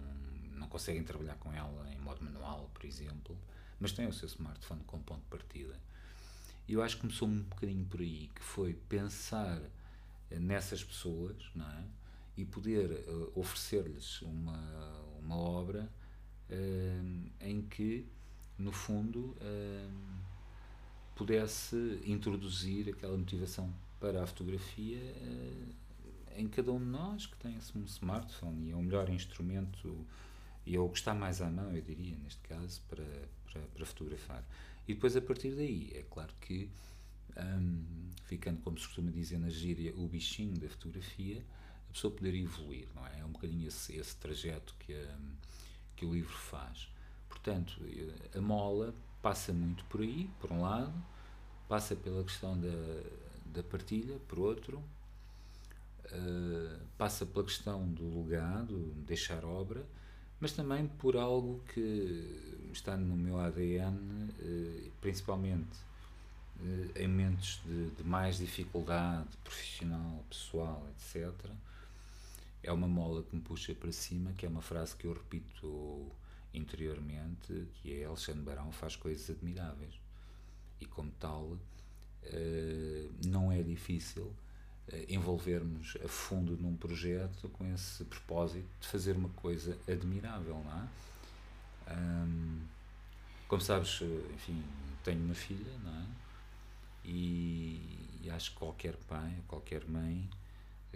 [0.61, 3.37] não conseguem trabalhar com ela em modo manual, por exemplo,
[3.81, 5.75] mas têm o seu smartphone com ponto de partida.
[6.69, 9.61] E eu acho que começou um bocadinho por aí, que foi pensar
[10.31, 11.85] nessas pessoas, não é?
[12.37, 15.91] E poder uh, oferecer-lhes uma, uma obra
[16.49, 18.07] uh, em que,
[18.57, 20.21] no fundo, uh,
[21.17, 24.99] pudesse introduzir aquela motivação para a fotografia
[26.35, 30.07] em cada um de nós que tem um smartphone e é o melhor instrumento
[30.71, 33.03] e é o que está mais à mão, eu diria, neste caso, para,
[33.45, 34.45] para, para fotografar.
[34.87, 36.71] E depois, a partir daí, é claro que,
[37.37, 41.45] um, ficando, como se costuma dizer na gíria, o bichinho da fotografia,
[41.89, 43.19] a pessoa poder evoluir, não é?
[43.19, 45.33] É um bocadinho esse, esse trajeto que, um,
[45.97, 46.89] que o livro faz.
[47.29, 47.75] Portanto,
[48.33, 50.95] a mola passa muito por aí, por um lado,
[51.69, 53.03] passa pela questão da,
[53.47, 59.85] da partilha, por outro, uh, passa pela questão do legado, deixar obra,
[60.41, 65.79] mas também por algo que está no meu ADN, eh, principalmente
[66.63, 71.33] eh, em momentos de, de, mais dificuldade profissional, pessoal, etc.
[72.63, 76.11] É uma mola que me puxa para cima, que é uma frase que eu repito
[76.55, 79.95] interiormente, que é Alexandre Barão faz coisas admiráveis.
[80.81, 81.59] E como tal,
[82.25, 84.35] eh, não é difícil
[85.09, 90.89] envolvermos a fundo num projeto com esse propósito de fazer uma coisa admirável, não é?
[93.49, 94.01] Como sabes,
[94.35, 94.63] enfim,
[95.03, 96.07] tenho uma filha, não é?
[97.05, 100.29] E, e acho que qualquer pai, qualquer mãe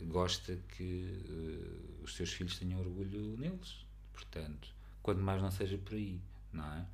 [0.02, 3.84] gosta que uh, os seus filhos tenham orgulho neles.
[4.12, 4.68] Portanto,
[5.02, 6.20] quando mais não seja por aí,
[6.52, 6.86] não é?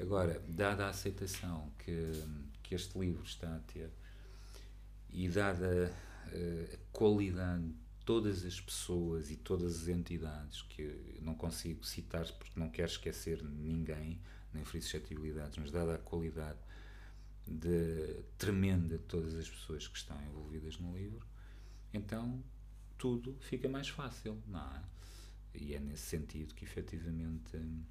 [0.00, 2.22] Agora, dada a aceitação que,
[2.62, 3.90] que este livro está a ter
[5.12, 5.92] e dada
[6.32, 12.58] a qualidade de todas as pessoas e todas as entidades que não consigo citar porque
[12.58, 14.20] não quero esquecer ninguém,
[14.52, 16.58] nem ferir suscetibilidades, mas dada a qualidade
[17.46, 21.26] de, tremenda de todas as pessoas que estão envolvidas no livro,
[21.92, 22.42] então
[22.96, 24.82] tudo fica mais fácil, não é?
[25.54, 27.84] E é nesse sentido que efetivamente hum,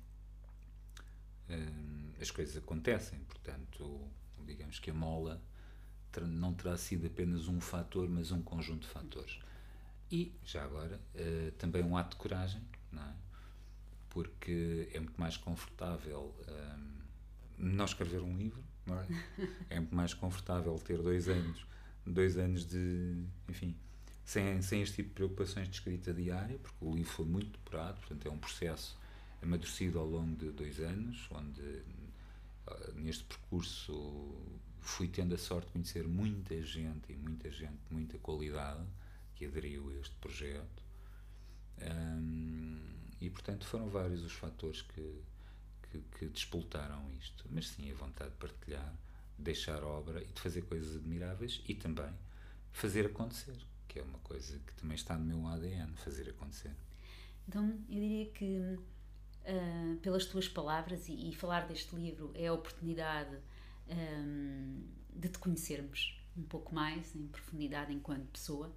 [2.19, 4.09] as coisas acontecem, portanto,
[4.45, 5.41] digamos que a mola
[6.21, 9.39] não terá sido apenas um fator, mas um conjunto de fatores.
[10.11, 12.61] E, já agora, uh, também um ato de coragem,
[12.93, 13.13] é?
[14.09, 16.93] Porque é muito mais confortável um,
[17.57, 19.75] não escrever um livro, é?
[19.75, 21.65] É muito mais confortável ter dois anos,
[22.05, 23.75] dois anos de, enfim,
[24.23, 27.99] sem, sem este tipo de preocupações de escrita diária, porque o livro foi muito depurado,
[27.99, 28.97] portanto é um processo
[29.41, 33.93] amadurecido ao longo de dois anos, onde uh, neste percurso
[34.83, 38.85] fui tendo a sorte de conhecer muita gente e muita gente de muita qualidade
[39.35, 40.83] que aderiu a este projeto.
[41.81, 42.79] Um,
[43.19, 45.21] e portanto foram vários os fatores que,
[45.89, 47.45] que, que despoltaram isto.
[47.49, 48.93] Mas sim, a vontade de partilhar,
[49.37, 52.13] de deixar obra e de fazer coisas admiráveis e também
[52.71, 56.75] fazer acontecer, que é uma coisa que também está no meu ADN, fazer acontecer.
[57.47, 62.53] Então, eu diria que, uh, pelas tuas palavras, e, e, falar deste livro é a
[62.53, 63.37] oportunidade
[63.89, 64.83] um,
[65.15, 68.73] de te conhecermos um pouco mais em profundidade enquanto pessoa,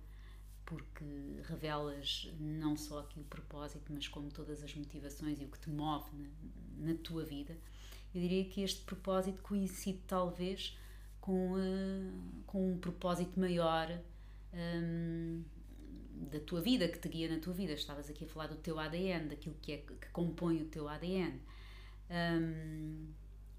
[0.65, 1.05] porque
[1.45, 5.71] revelas não só aqui o propósito, mas como todas as motivações e o que te
[5.71, 7.57] move na, na tua vida.
[8.15, 10.77] Eu diria que este propósito coincide talvez
[11.21, 13.89] com, uh, com um propósito maior
[14.53, 15.43] um,
[16.31, 17.73] da tua vida, que te guia na tua vida.
[17.73, 21.41] Estavas aqui a falar do teu ADN, daquilo que, é, que compõe o teu ADN.
[22.11, 23.09] Um,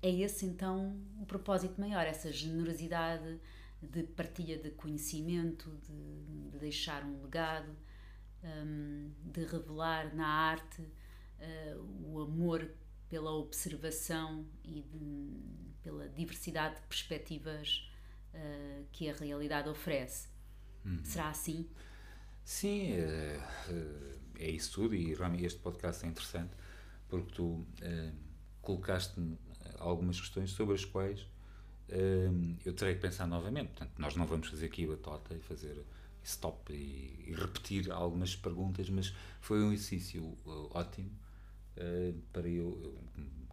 [0.01, 3.39] é esse então o propósito maior, essa generosidade
[3.81, 7.75] de partilha de conhecimento, de, de deixar um legado,
[8.43, 12.69] um, de revelar na arte uh, o amor
[13.09, 17.89] pela observação e de, pela diversidade de perspectivas
[18.33, 20.27] uh, que a realidade oferece.
[20.83, 21.03] Uhum.
[21.03, 21.69] Será assim?
[22.43, 23.39] Sim, é,
[24.39, 26.55] é isso tudo e realmente este podcast é interessante
[27.09, 28.15] porque tu uh,
[28.61, 29.19] colocaste
[29.77, 33.69] algumas questões sobre as quais uh, eu terei que pensar novamente.
[33.69, 35.83] Portanto, nós não vamos fazer aqui a batota e fazer
[36.23, 41.11] stop e, e, repetir algumas perguntas, mas foi um exercício uh, ótimo
[41.77, 42.97] uh, para eu,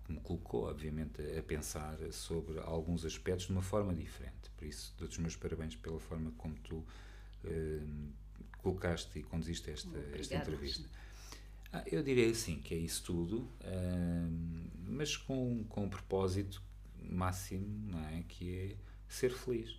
[0.05, 4.51] que me colocou, obviamente, a pensar sobre alguns aspectos de uma forma diferente.
[4.57, 8.13] Por isso, dou-te os meus parabéns pela forma como tu uh,
[8.59, 10.89] colocaste e conduziste esta, esta entrevista.
[11.77, 16.63] Ah, eu diria assim, que é isso tudo, uh, mas com, com um propósito
[17.03, 18.23] máximo, não é?
[18.29, 18.77] Que é
[19.09, 19.77] ser feliz.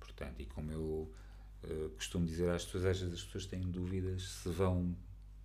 [0.00, 1.08] Portanto, e como eu
[1.62, 4.96] uh, costumo dizer às pessoas, às vezes as pessoas têm dúvidas se vão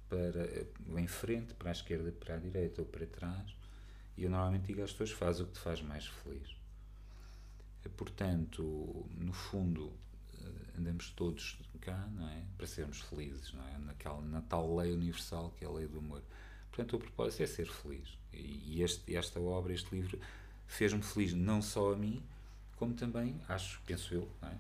[0.10, 3.56] para em frente, para a esquerda, para a direita ou para trás.
[4.18, 6.56] E eu normalmente digo às pessoas: faz o que te faz mais feliz.
[7.96, 9.94] Portanto, no fundo,
[10.42, 12.44] eh, andamos todos cá, não é?
[12.58, 13.78] Para sermos felizes, não é?
[13.80, 16.22] Naquela, na tal lei universal que é a lei do amor.
[16.70, 18.18] Portanto, o propósito é ser feliz.
[18.32, 20.20] E este, esta obra, este livro,
[20.66, 22.24] fez-me feliz não só a mim,
[22.78, 24.58] como também, acho, penso eu, não é?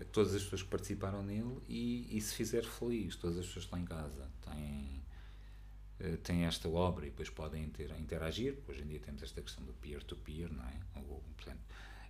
[0.00, 3.64] a todas as pessoas que participaram nele e, e se fizer feliz, todas as pessoas
[3.64, 5.02] estão em casa têm,
[6.00, 9.64] eh, têm esta obra e depois podem ter, interagir, hoje em dia temos esta questão
[9.64, 10.80] do peer-to-peer, -peer, não é?
[11.08, 11.60] Ou, portanto,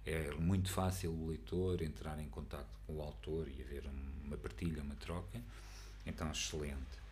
[0.04, 3.84] é muito fácil o leitor entrar em contato com o autor e haver
[4.24, 5.40] uma partilha, uma troca,
[6.04, 7.02] então excelente.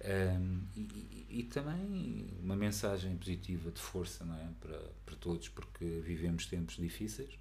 [0.00, 4.48] Um, e, e, também uma mensagem positiva de força não é?
[4.60, 7.34] para, para todos, porque vivemos tempos difíceis,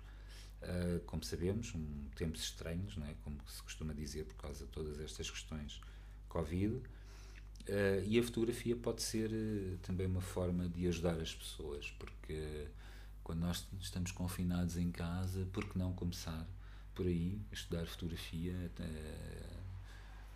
[0.64, 3.14] uh, como sabemos, um, tempos estranhos, não é?
[3.24, 5.80] como se costuma dizer, por causa de todas estas questões
[6.28, 6.76] Covid.
[6.76, 12.68] Uh, e a fotografia pode ser uh, também uma forma de ajudar as pessoas, porque
[13.28, 16.48] quando nós estamos confinados em casa, por que não começar
[16.96, 18.56] por aí, estudar fotografia,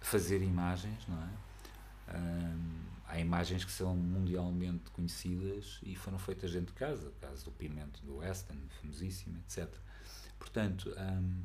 [0.02, 1.30] fazer imagens, não é?
[3.08, 7.52] Há imagens que são mundialmente conhecidas e foram feitas dentro de casa, o caso do
[7.52, 9.74] Pimento do Weston, famosíssimo, etc.
[10.38, 11.44] Portanto, um,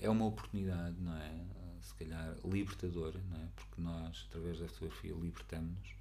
[0.00, 1.34] é uma oportunidade, não é?
[1.82, 3.48] Se calhar libertadora, não é?
[3.56, 5.96] Porque nós, através da fotografia, libertamos-nos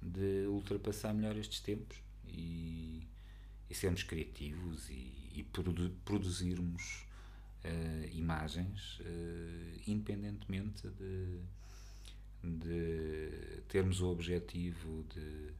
[0.00, 1.96] de ultrapassar melhor estes tempos
[2.28, 3.10] e
[3.72, 7.06] e sermos criativos e, e produ produzirmos
[7.64, 11.40] uh, imagens uh, independentemente de,
[12.44, 15.54] de termos o objetivo de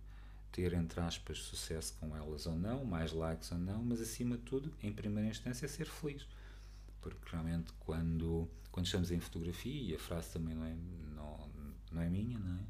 [0.52, 4.42] ter, entre aspas, sucesso com elas ou não, mais likes ou não, mas acima de
[4.42, 6.26] tudo, em primeira instância, ser feliz.
[7.00, 10.74] Porque realmente, quando, quando estamos em fotografia, e a frase também não é,
[11.14, 11.50] não,
[11.90, 12.60] não é minha, não é?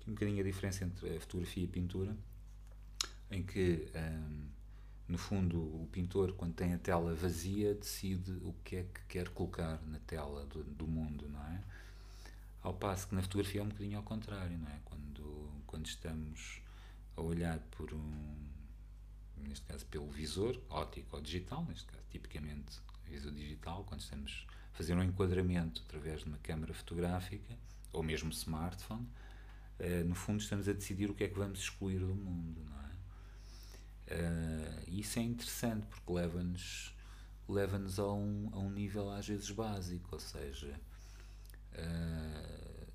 [0.00, 2.14] Tem um bocadinho a diferença entre a fotografia e a pintura,
[3.30, 4.53] em que um,
[5.06, 9.28] no fundo, o pintor, quando tem a tela vazia, decide o que é que quer
[9.28, 11.62] colocar na tela do, do mundo, não é?
[12.62, 14.80] Ao passo que na fotografia é um bocadinho ao contrário, não é?
[14.84, 16.62] Quando, quando estamos
[17.16, 18.34] a olhar por um,
[19.36, 24.76] neste caso pelo visor óptico ou digital, neste caso tipicamente visor digital, quando estamos a
[24.76, 27.54] fazer um enquadramento através de uma câmara fotográfica
[27.92, 29.06] ou mesmo smartphone,
[29.78, 32.80] eh, no fundo estamos a decidir o que é que vamos excluir do mundo, não
[32.80, 32.83] é?
[34.06, 36.94] Uh, isso é interessante porque leva-nos
[37.48, 40.80] leva-nos a um, a um nível às vezes básico, ou seja,
[41.74, 42.86] uh,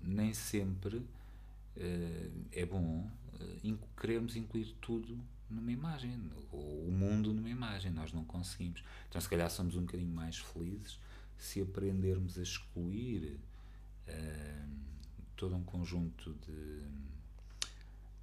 [0.00, 7.92] nem sempre uh, é bom uh, incluir tudo numa imagem, ou o mundo numa imagem,
[7.92, 8.82] nós não conseguimos.
[9.08, 10.98] Então, se calhar, somos um bocadinho mais felizes
[11.38, 13.38] se aprendermos a excluir
[15.36, 16.80] todo um conjunto de,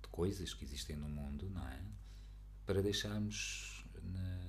[0.01, 1.79] de coisas que existem no mundo, não é?
[2.65, 4.39] Para deixarmos na,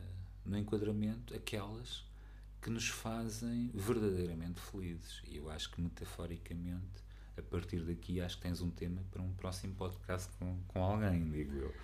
[0.45, 2.05] no enquadramento aquelas
[2.61, 5.23] que nos fazem verdadeiramente felizes.
[5.27, 7.05] E eu acho que metaforicamente,
[7.37, 11.29] a partir daqui, acho que tens um tema para um próximo podcast com, com alguém,
[11.31, 11.75] digo eu.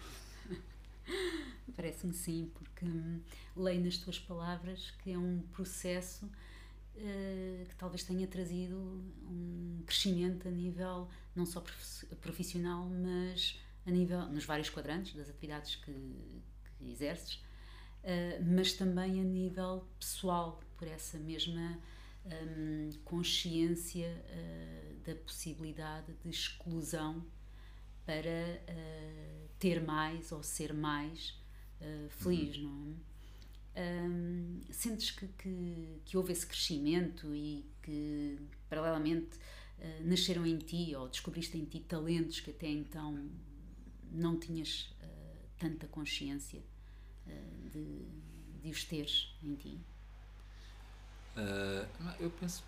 [1.77, 3.21] Parece-me sim, porque hum,
[3.57, 10.49] leio nas tuas palavras que é um processo uh, que talvez tenha trazido um crescimento
[10.49, 11.63] a nível não só
[12.21, 15.93] profissional, mas a nível, nos vários quadrantes das atividades que,
[16.79, 21.79] que exerces, uh, mas também a nível pessoal, por essa mesma
[22.25, 27.25] um, consciência uh, da possibilidade de exclusão
[28.05, 31.39] para uh, ter mais ou ser mais
[32.11, 32.65] feliz, uhum.
[32.65, 33.11] não é?
[33.83, 38.39] Um, sentes que, que, que, houve esse crescimento e que,
[38.69, 39.39] paralelamente,
[40.05, 43.31] nasceram em ti ou descobriste em ti talentos que até então
[44.11, 46.61] não tinhas uh, tanta consciência
[47.27, 48.07] uh, de,
[48.63, 49.81] de os teres em ti?
[51.37, 51.87] Uh,
[52.19, 52.65] eu penso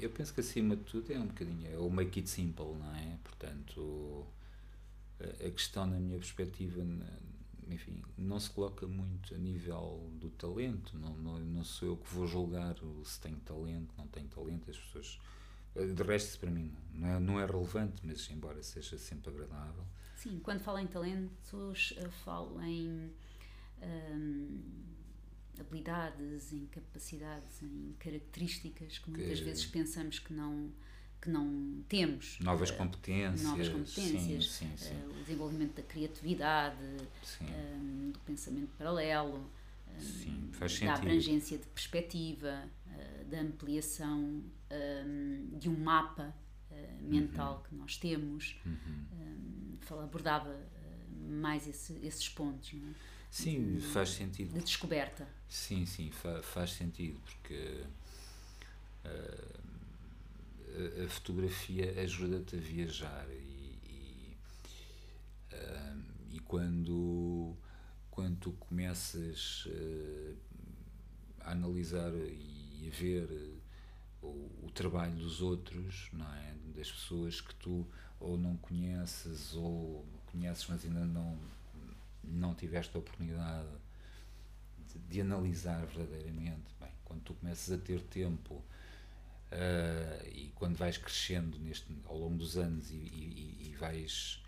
[0.00, 2.96] eu penso que acima de tudo é um bocadinho é o make it simple não
[2.96, 4.26] é portanto
[5.20, 6.82] a questão na minha perspectiva
[7.68, 10.96] enfim, não se coloca muito a nível do talento.
[10.96, 14.70] Não, não, não sou eu que vou julgar se tem talento, não tem talento.
[14.70, 15.18] As pessoas.
[15.94, 19.84] De resto, para mim, não é, não é relevante, mas embora seja sempre agradável.
[20.16, 23.10] Sim, quando falo em talentos, falo em
[23.82, 24.60] hum,
[25.60, 29.44] habilidades, em capacidades, em características que muitas que...
[29.44, 30.70] vezes pensamos que não
[31.20, 32.38] que não temos.
[32.40, 33.42] Novas uh, competências.
[33.42, 34.50] Novas competências.
[34.50, 34.94] Sim, sim, sim.
[34.94, 39.50] Uh, o desenvolvimento da criatividade, uh, do pensamento paralelo,
[39.98, 42.64] sim, faz da abrangência de perspectiva,
[43.30, 44.42] da ampliação
[45.58, 46.34] de um mapa
[47.00, 47.62] mental uhum.
[47.62, 48.60] que nós temos.
[48.64, 49.76] Uhum.
[49.80, 50.56] Fala, abordava
[51.28, 52.72] mais esse, esses pontos.
[52.72, 52.94] Não é?
[53.30, 54.52] Sim, de, faz sentido.
[54.52, 55.28] De descoberta.
[55.48, 57.84] Sim, sim, fa faz sentido, porque
[61.04, 64.36] a fotografia ajuda-te a viajar e, e,
[65.54, 66.02] um,
[66.34, 67.56] e, quando,
[68.10, 70.36] quando tu começas uh,
[71.40, 73.28] a analisar e a ver
[74.22, 76.54] o, trabalho dos outros, não é?
[76.74, 77.86] das pessoas que tu
[78.20, 81.38] ou não conheces ou conheces mas ainda não,
[82.22, 83.68] não tiveste a oportunidade
[84.86, 88.62] de, de analisar verdadeiramente, bem, quando tu começas a ter tempo
[89.46, 94.42] Uh, e quando vais crescendo neste, ao longo dos anos e, e, e vais,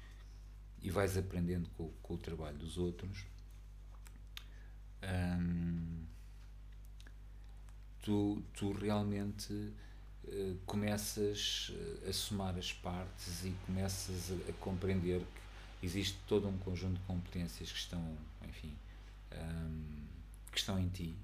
[0.82, 3.24] e vais aprendendo com, com, o trabalho dos outros,
[5.02, 6.04] um,
[8.08, 11.70] tu, tu realmente uh, começas
[12.08, 15.20] a somar as partes e começas a, a, compreender
[15.78, 18.16] que existe todo um conjunto de competências que estão,
[18.48, 18.74] enfim,
[19.30, 20.06] um,
[20.50, 21.14] que estão em ti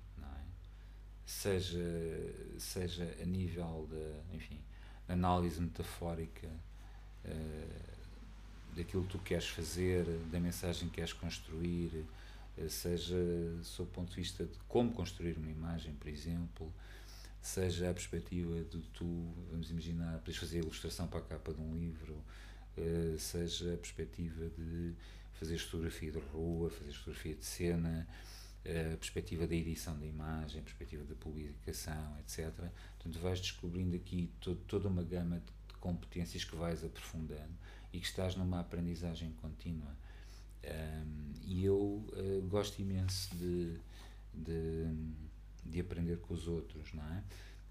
[1.25, 1.79] seja,
[2.59, 4.61] seja a nível de, enfim,
[5.09, 6.49] análise metafórica
[7.25, 12.05] uh, daquilo que tu queres fazer, da mensagem que queres construir,
[12.69, 13.17] seja
[13.63, 16.73] sob o ponto de vista de como construir uma imagem, por exemplo,
[17.41, 21.61] seja a perspectiva de tu, vamos imaginar, podes fazer a ilustração para a capa de
[21.61, 22.15] um livro,
[22.79, 24.95] uh, seja a perspectiva de
[25.35, 28.09] fazer fotografia de rua, fazer fotografia de cena,
[28.65, 32.51] a perspectiva da edição da imagem, a perspectiva da publicação, etc.
[32.97, 37.53] Portanto, vais descobrindo aqui to toda uma gama de competências que vais aprofundando
[37.93, 39.95] e que estás numa aprendizagem contínua.
[40.65, 43.79] Um, e eu uh, gosto imenso de,
[44.33, 44.87] de,
[45.65, 47.23] de, aprender com os outros, não é?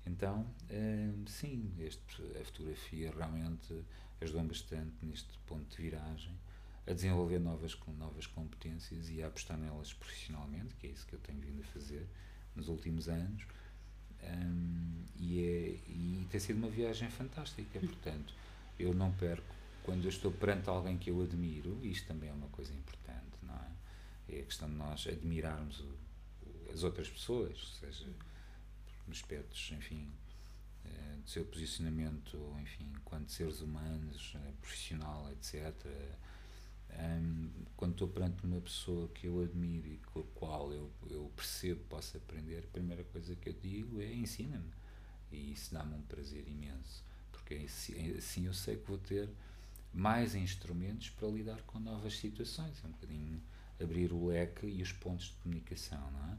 [0.06, 3.74] Então, um, sim, este, a fotografia realmente
[4.22, 6.34] ajudou bastante neste ponto de viragem
[6.86, 11.20] a desenvolver novas, novas competências e a apostar nelas profissionalmente, que é isso que eu
[11.20, 12.06] tenho vindo a fazer
[12.56, 13.46] nos últimos anos.
[14.22, 18.34] Um, e, é, e tem sido uma viagem fantástica, portanto,
[18.78, 22.48] eu não perco quando eu estou perante alguém que eu admiro, isto também é uma
[22.50, 24.36] coisa importante, não é?
[24.36, 25.98] É a questão de nós admirarmos o,
[26.74, 28.08] as outras pessoas, seja
[29.08, 30.10] nos aspectos, enfim,
[30.86, 35.74] eh, do seu posicionamento, enfim, enquanto seres humanos, eh, profissional, etc.,
[36.96, 41.32] um, quando estou perante uma pessoa que eu admiro e com a qual eu, eu
[41.36, 44.72] percebo, posso aprender, a primeira coisa que eu digo é ensina-me.
[45.32, 49.28] E isso dá-me um prazer imenso, porque assim, assim eu sei que vou ter
[49.94, 52.82] mais instrumentos para lidar com novas situações.
[52.84, 53.42] É um bocadinho
[53.82, 56.38] abrir o leque e os pontos de comunicação, não é?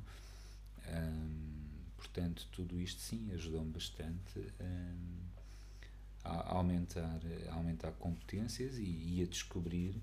[0.98, 1.64] Um,
[1.96, 5.24] portanto, tudo isto sim ajudou-me bastante um,
[6.24, 9.96] a aumentar, a aumentar competências e, e a descobrir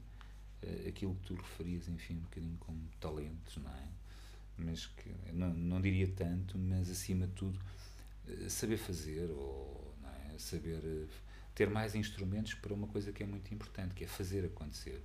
[0.64, 3.88] uh, aquilo que tu referias, enfim, um bocadinho como talentos, não é?
[4.58, 7.60] Mas que, não, não diria tanto, mas acima de tudo,
[8.28, 9.94] uh, saber fazer ou
[10.34, 10.38] é?
[10.38, 11.10] saber uh,
[11.54, 15.02] ter mais instrumentos para uma coisa que é muito importante, que é fazer acontecer.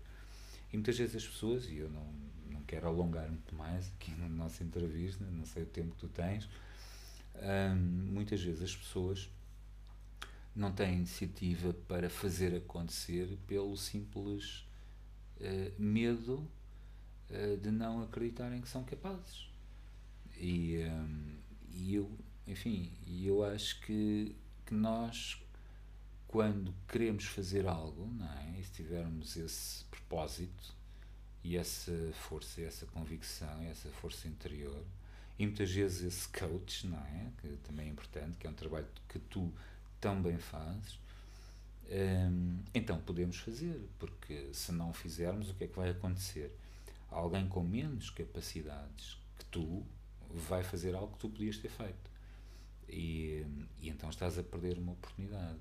[0.73, 2.07] E muitas vezes as pessoas, e eu não,
[2.51, 6.09] não quero alongar muito mais aqui na nossa entrevista, não sei o tempo que tu
[6.09, 6.49] tens,
[7.43, 9.29] um, muitas vezes as pessoas
[10.55, 14.67] não têm iniciativa para fazer acontecer pelo simples
[15.41, 16.49] uh, medo
[17.31, 19.51] uh, de não acreditarem que são capazes.
[20.39, 21.37] E, um,
[21.73, 22.11] e eu,
[22.47, 24.35] enfim, eu acho que,
[24.65, 25.43] que nós,
[26.29, 28.59] quando queremos fazer algo, não é?
[28.59, 30.75] e se tivermos esse propósito
[31.45, 34.85] e essa força, essa convicção, essa força interior,
[35.39, 37.31] e muitas vezes esse coach, não é?
[37.41, 39.53] Que também é importante, que é um trabalho que tu
[40.01, 40.99] tão bem fazes,
[41.89, 46.51] Hum, então podemos fazer, porque se não fizermos, o que é que vai acontecer?
[47.11, 49.85] Alguém com menos capacidades que tu
[50.31, 52.11] vai fazer algo que tu podias ter feito.
[52.89, 53.45] E,
[53.81, 55.59] e então estás a perder uma oportunidade.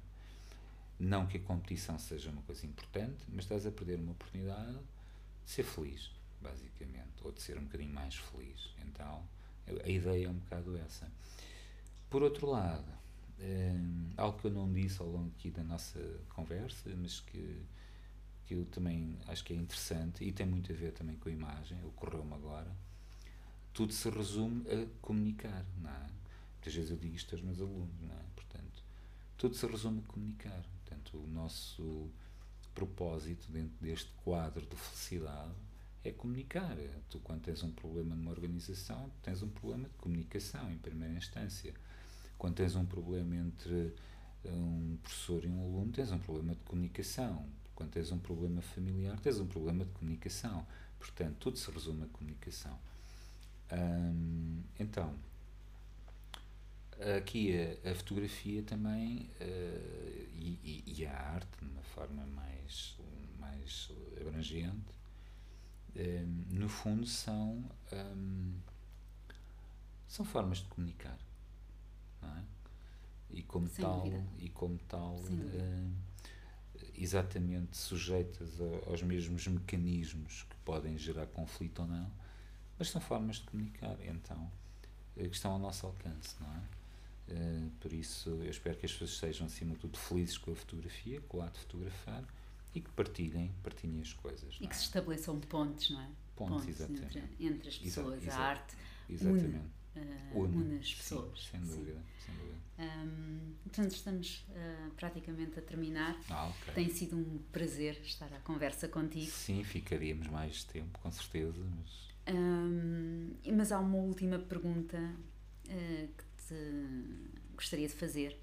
[0.99, 4.77] Não que a competição seja uma coisa importante, mas estás a perder uma oportunidade
[5.45, 6.11] de ser feliz.
[6.41, 8.69] basicamente, ou de ser um bocadinho mais feliz.
[8.85, 9.23] Então,
[9.83, 11.11] a ideia é um bocado essa.
[12.09, 12.85] Por outro lado,
[13.39, 17.61] um, algo que eu não disse ao longo aqui da nossa conversa, mas que,
[18.45, 21.31] que eu também acho que é interessante e tem muito a ver também com a
[21.31, 22.71] imagem, ocorreu-me agora,
[23.73, 26.09] tudo se resume a comunicar, não é?
[26.53, 28.23] Muitas vezes eu digo isto aos meus alunos, não é?
[28.35, 28.83] Portanto,
[29.37, 30.63] tudo se resume a comunicar.
[30.95, 32.09] Portanto, o nosso
[32.73, 35.53] propósito dentro deste quadro de felicidade
[36.03, 36.77] é comunicar.
[37.09, 41.73] Tu, quando tens um problema numa organização, tens um problema de comunicação, em primeira instância.
[42.37, 43.93] Quando tens um problema entre
[44.45, 47.45] um professor e um aluno, tens um problema de comunicação.
[47.73, 50.65] Quando tens um problema familiar, tens um problema de comunicação.
[50.97, 52.79] Portanto, tudo se resume a comunicação.
[53.71, 55.13] Hum, então,
[57.17, 62.97] aqui a, a fotografia também uh, e, e, a arte, de uma forma mais,
[63.39, 64.93] mais abrangente,
[65.95, 68.53] um, no fundo são, um,
[70.07, 71.17] são formas de comunicar.
[72.21, 72.43] Não é?
[73.31, 75.91] E como Sem tal, e como tal uh,
[76.95, 82.11] exatamente sujeitas aos mesmos mecanismos que podem gerar conflito ou não,
[82.77, 84.51] mas são formas de comunicar, então,
[85.15, 86.74] que estão ao nosso alcance, não é?
[87.27, 90.55] Uh, por isso, eu espero que as pessoas sejam, acima de tudo, felizes com a
[90.55, 92.23] fotografia, com o ato de fotografar,
[92.73, 94.55] e que partilhem, partilhem as coisas.
[94.55, 94.73] E que é?
[94.73, 96.09] se estabeleçam pontes, não é?
[96.35, 98.21] Pontes, pontes entre, entre, as pessoas.
[98.21, 98.75] Exa, a arte
[99.09, 99.61] exatamente.
[99.95, 101.39] une, uh, une as pessoas.
[101.39, 102.03] Sim, sem dúvida.
[102.25, 102.55] Sem dúvida.
[102.77, 106.19] Um, portanto, estamos uh, praticamente a terminar.
[106.29, 106.73] Ah, okay.
[106.73, 109.31] Tem sido um prazer estar à conversa contigo.
[109.31, 111.63] Sim, ficaríamos mais tempo, com certeza.
[111.77, 116.55] Mas, um, mas há uma última pergunta uh, que te
[117.55, 118.39] gostaria de fazer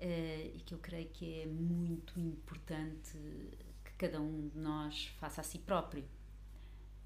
[0.00, 3.18] uh, e que eu creio que é muito importante
[3.84, 6.04] que cada um de nós faça a si próprio,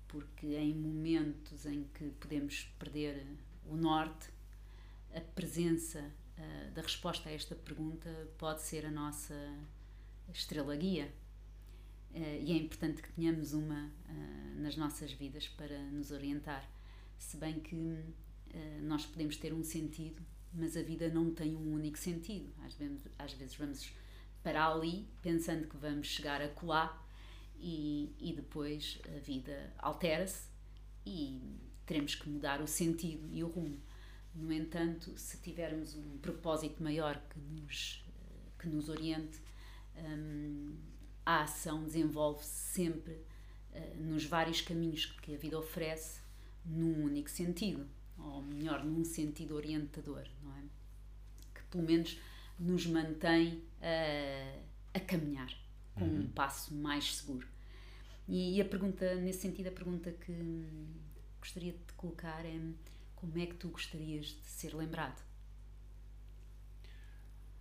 [0.09, 3.27] porque em momentos em que podemos perder
[3.67, 4.31] o norte,
[5.15, 9.35] a presença uh, da resposta a esta pergunta pode ser a nossa
[10.33, 11.13] estrela guia.
[12.15, 13.91] Uh, e é importante que tenhamos uma
[14.57, 16.69] nas nossas vidas para nos orientar.
[17.19, 18.05] Se bem que
[18.83, 20.23] nós podemos ter um sentido
[20.53, 22.53] mas a vida não tem um único sentido.
[22.65, 23.93] Às vezes, às vezes vamos
[24.43, 27.09] para ali pensando que vamos chegar a colar
[27.59, 30.49] e, e depois a vida altera-se
[31.07, 31.41] e
[31.87, 33.81] teremos que mudar o sentido e o rumo.
[34.35, 38.05] No entanto, se tivermos um propósito maior que nos,
[38.59, 39.41] que nos oriente,
[39.97, 40.77] hum,
[41.25, 46.21] a ação desenvolve-se sempre uh, nos vários caminhos que a vida oferece,
[46.65, 47.87] num único sentido
[48.19, 50.63] ou melhor, num sentido orientador, não é?
[51.55, 52.19] Que pelo menos
[52.59, 54.59] nos mantém a,
[54.95, 55.53] a caminhar
[55.95, 56.21] com uhum.
[56.23, 57.47] um passo mais seguro.
[58.29, 60.65] E a pergunta, nesse sentido, a pergunta que
[61.41, 62.61] gostaria de te colocar é
[63.17, 65.21] como é que tu gostarias de ser lembrado?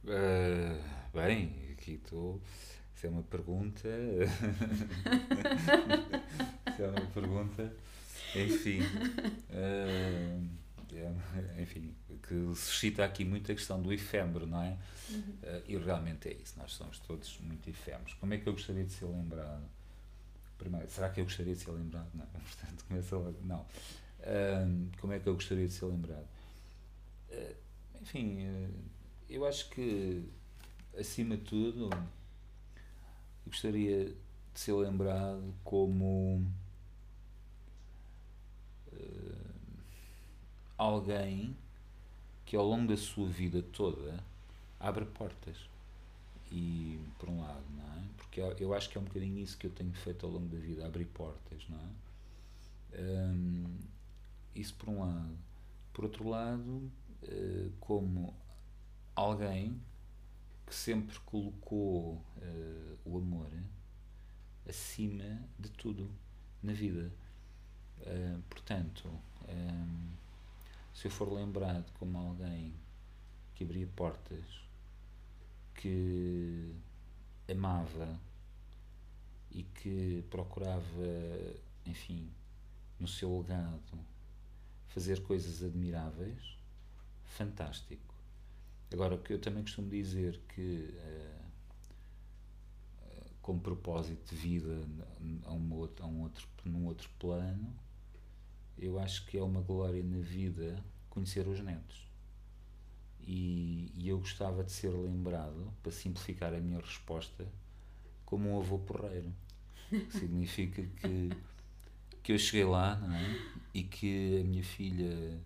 [0.04, 0.82] Uh,
[1.14, 2.42] bem, aqui estou.
[2.96, 3.88] Isso é uma pergunta.
[6.72, 7.76] Isso é uma pergunta
[8.36, 8.82] enfim.
[9.50, 10.62] Uh,
[10.94, 11.14] é,
[11.62, 11.94] enfim,
[12.28, 14.78] que suscita aqui muito a questão do efêmero, não é?
[15.10, 15.20] Uhum.
[15.20, 18.14] Uh, e realmente é isso, nós somos todos muito efêmeros.
[18.16, 19.64] Como é que eu gostaria de ser lembrado?
[20.58, 22.10] Primeiro, será que eu gostaria de ser lembrado?
[22.14, 23.38] Não, portanto, começa logo.
[23.44, 23.62] Não.
[23.62, 26.28] Uh, como é que eu gostaria de ser lembrado?
[27.32, 27.56] Uh,
[28.02, 28.70] enfim,
[29.30, 30.24] eu acho que,
[30.98, 31.90] acima de tudo,
[32.76, 36.46] eu gostaria de ser lembrado como
[40.82, 41.56] alguém
[42.46, 44.24] que ao longo da sua vida toda
[44.80, 45.58] abre portas.
[46.52, 48.04] E por um lado, não é?
[48.18, 50.58] Porque eu acho que é um bocadinho isso que eu tenho feito ao longo da
[50.58, 53.00] vida, abrir portas, não é?
[53.00, 53.78] Um,
[54.56, 55.38] isso por um lado.
[55.94, 56.92] Por outro lado,
[57.24, 58.34] uh, como
[59.16, 59.80] alguém
[60.66, 63.52] que sempre colocou uh, o amor
[64.68, 66.10] acima de tudo
[66.62, 67.12] na vida.
[68.00, 69.10] Uh, portanto,
[69.48, 70.21] um,
[70.94, 72.74] se eu for lembrado como alguém
[73.56, 74.46] que abria portas,
[75.76, 76.76] que
[77.50, 78.20] amava
[79.52, 80.84] e que procurava,
[81.86, 82.32] enfim,
[83.00, 84.00] no seu legado,
[84.88, 86.58] fazer coisas admiráveis,
[87.24, 88.14] fantástico.
[88.92, 91.52] Agora, que eu também costumo dizer que, uh,
[93.42, 94.86] com propósito de vida
[95.46, 97.74] a um outro, a um outro, num outro plano,
[98.82, 102.10] eu acho que é uma glória na vida conhecer os netos.
[103.22, 107.48] E, e, eu gostava de ser lembrado, para simplificar a minha resposta,
[108.26, 109.32] como um avô porreiro.
[110.10, 111.30] Significa que
[112.24, 113.40] que eu cheguei lá não é?
[113.74, 115.40] e que a minha filha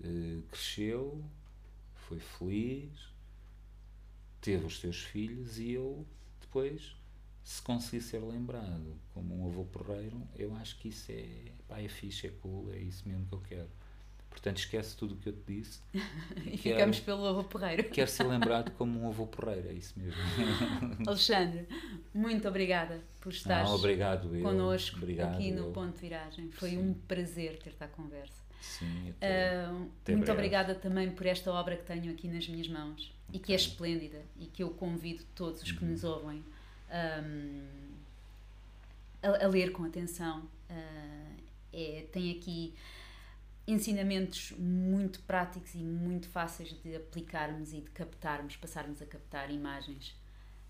[0.00, 1.24] uh, cresceu,
[1.94, 3.08] foi feliz,
[4.40, 6.06] teve os seus filhos e eu
[6.40, 6.94] depois,
[7.46, 11.86] se conseguir ser lembrado como um avô porreiro, eu acho que isso é, pá, é
[11.86, 13.68] fixe, é cool, é isso mesmo que eu quero.
[14.28, 15.80] Portanto, esquece tudo o que eu te disse.
[15.94, 17.84] e quero, ficamos pelo avô porreiro.
[17.84, 20.20] Quero ser lembrado como um avô porreiro, é isso mesmo.
[21.06, 21.68] Alexandre,
[22.12, 23.64] muito obrigada por estar
[24.42, 26.50] connosco obrigado aqui no Ponto Viragem.
[26.50, 26.78] Foi Sim.
[26.78, 28.42] um prazer ter-te à conversa.
[28.60, 30.32] Sim, até, uh, até muito breve.
[30.32, 33.38] obrigada também por esta obra que tenho aqui nas minhas mãos okay.
[33.38, 35.92] e que é esplêndida e que eu convido todos os que uhum.
[35.92, 36.44] nos ouvem
[36.90, 37.66] um,
[39.22, 40.48] a, a, ler com atenção.
[40.70, 41.36] Uh,
[41.72, 42.74] é, tem aqui
[43.66, 50.16] ensinamentos muito práticos e muito fáceis de aplicarmos e de captarmos, passarmos a captar imagens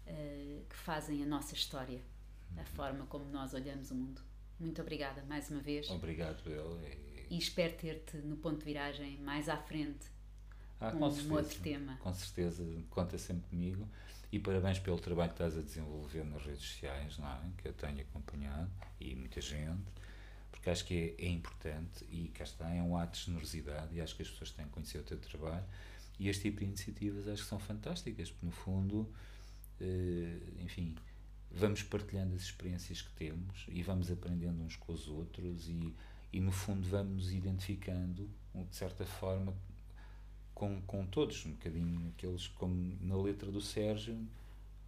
[0.06, 2.00] uh, que fazem a nossa história,
[2.56, 2.66] a uhum.
[2.66, 4.20] forma como nós olhamos o mundo.
[4.58, 5.90] Muito obrigada mais uma vez.
[5.90, 6.80] Obrigado, eu.
[7.28, 10.06] E espero ter-te no ponto de viragem mais à frente
[10.80, 11.96] ah, com, com certeza, um outro tema.
[12.00, 13.88] Com certeza, conta sempre comigo.
[14.32, 17.50] E parabéns pelo trabalho que estás a desenvolver nas redes sociais, não é?
[17.58, 18.70] que eu tenho acompanhado,
[19.00, 19.84] e muita gente
[20.66, 24.00] porque acho que é, é, importante e cá está, é um ato de generosidade e
[24.00, 25.64] acho que as pessoas têm que conhecer o teu trabalho
[26.18, 29.08] e este tipo de iniciativas acho que são fantásticas, porque no fundo,
[29.80, 30.96] eh, enfim,
[31.52, 35.94] vamos partilhando as experiências que temos e vamos aprendendo uns com os outros e,
[36.32, 39.54] e no fundo vamos identificando, de certa forma,
[40.56, 44.14] com, com todos, um bocadinho aqueles, como na letra do Sérgio,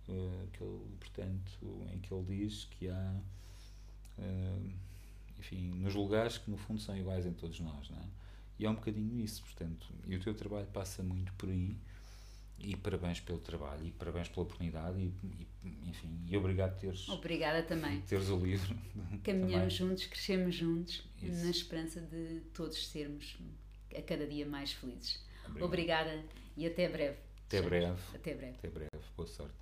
[0.08, 3.20] uh, aquele, portanto, em que ele diz que há
[4.18, 4.72] uh,
[5.38, 8.06] enfim, nos lugares que no fundo são iguais em todos nós, não é?
[8.58, 11.76] E é um bocadinho isso, portanto, e o teu trabalho passa muito por aí,
[12.58, 15.12] e parabéns pelo trabalho, e parabéns pela oportunidade, e,
[15.62, 17.08] e enfim, e obrigado por teres...
[17.10, 18.00] Obrigada também.
[18.00, 18.74] Teres o livro.
[19.22, 21.44] Caminhamos juntos, crescemos juntos, isso.
[21.44, 23.36] na esperança de todos sermos
[23.94, 25.27] a cada dia mais felizes.
[25.50, 26.08] Obrigado.
[26.08, 26.24] Obrigada
[26.56, 27.16] e até breve.
[27.46, 27.96] Até breve.
[28.14, 28.54] Até breve.
[28.58, 28.90] Até breve.
[29.16, 29.54] Boa sorte.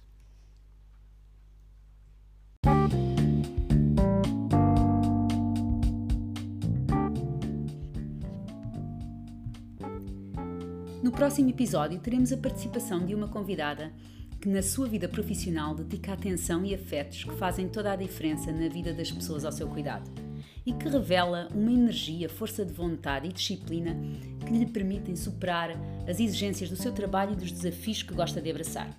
[11.03, 13.93] No próximo episódio teremos a participação de uma convidada
[14.41, 18.69] que, na sua vida profissional, dedica atenção e afetos que fazem toda a diferença na
[18.69, 20.26] vida das pessoas ao seu cuidado
[20.67, 23.97] e que revela uma energia, força de vontade e disciplina
[24.45, 25.71] que lhe permitem superar
[26.09, 28.91] as exigências do seu trabalho e dos desafios que gosta de abraçar.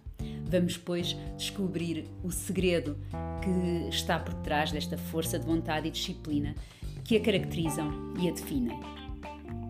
[0.49, 2.97] Vamos, pois, descobrir o segredo
[3.43, 6.55] que está por trás desta força de vontade e disciplina
[7.03, 8.79] que a caracterizam e a definem.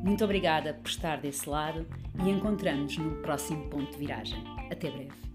[0.04, 1.86] Muito obrigada por estar desse lado
[2.24, 4.42] e encontramos no próximo ponto de viragem.
[4.72, 5.27] Até breve.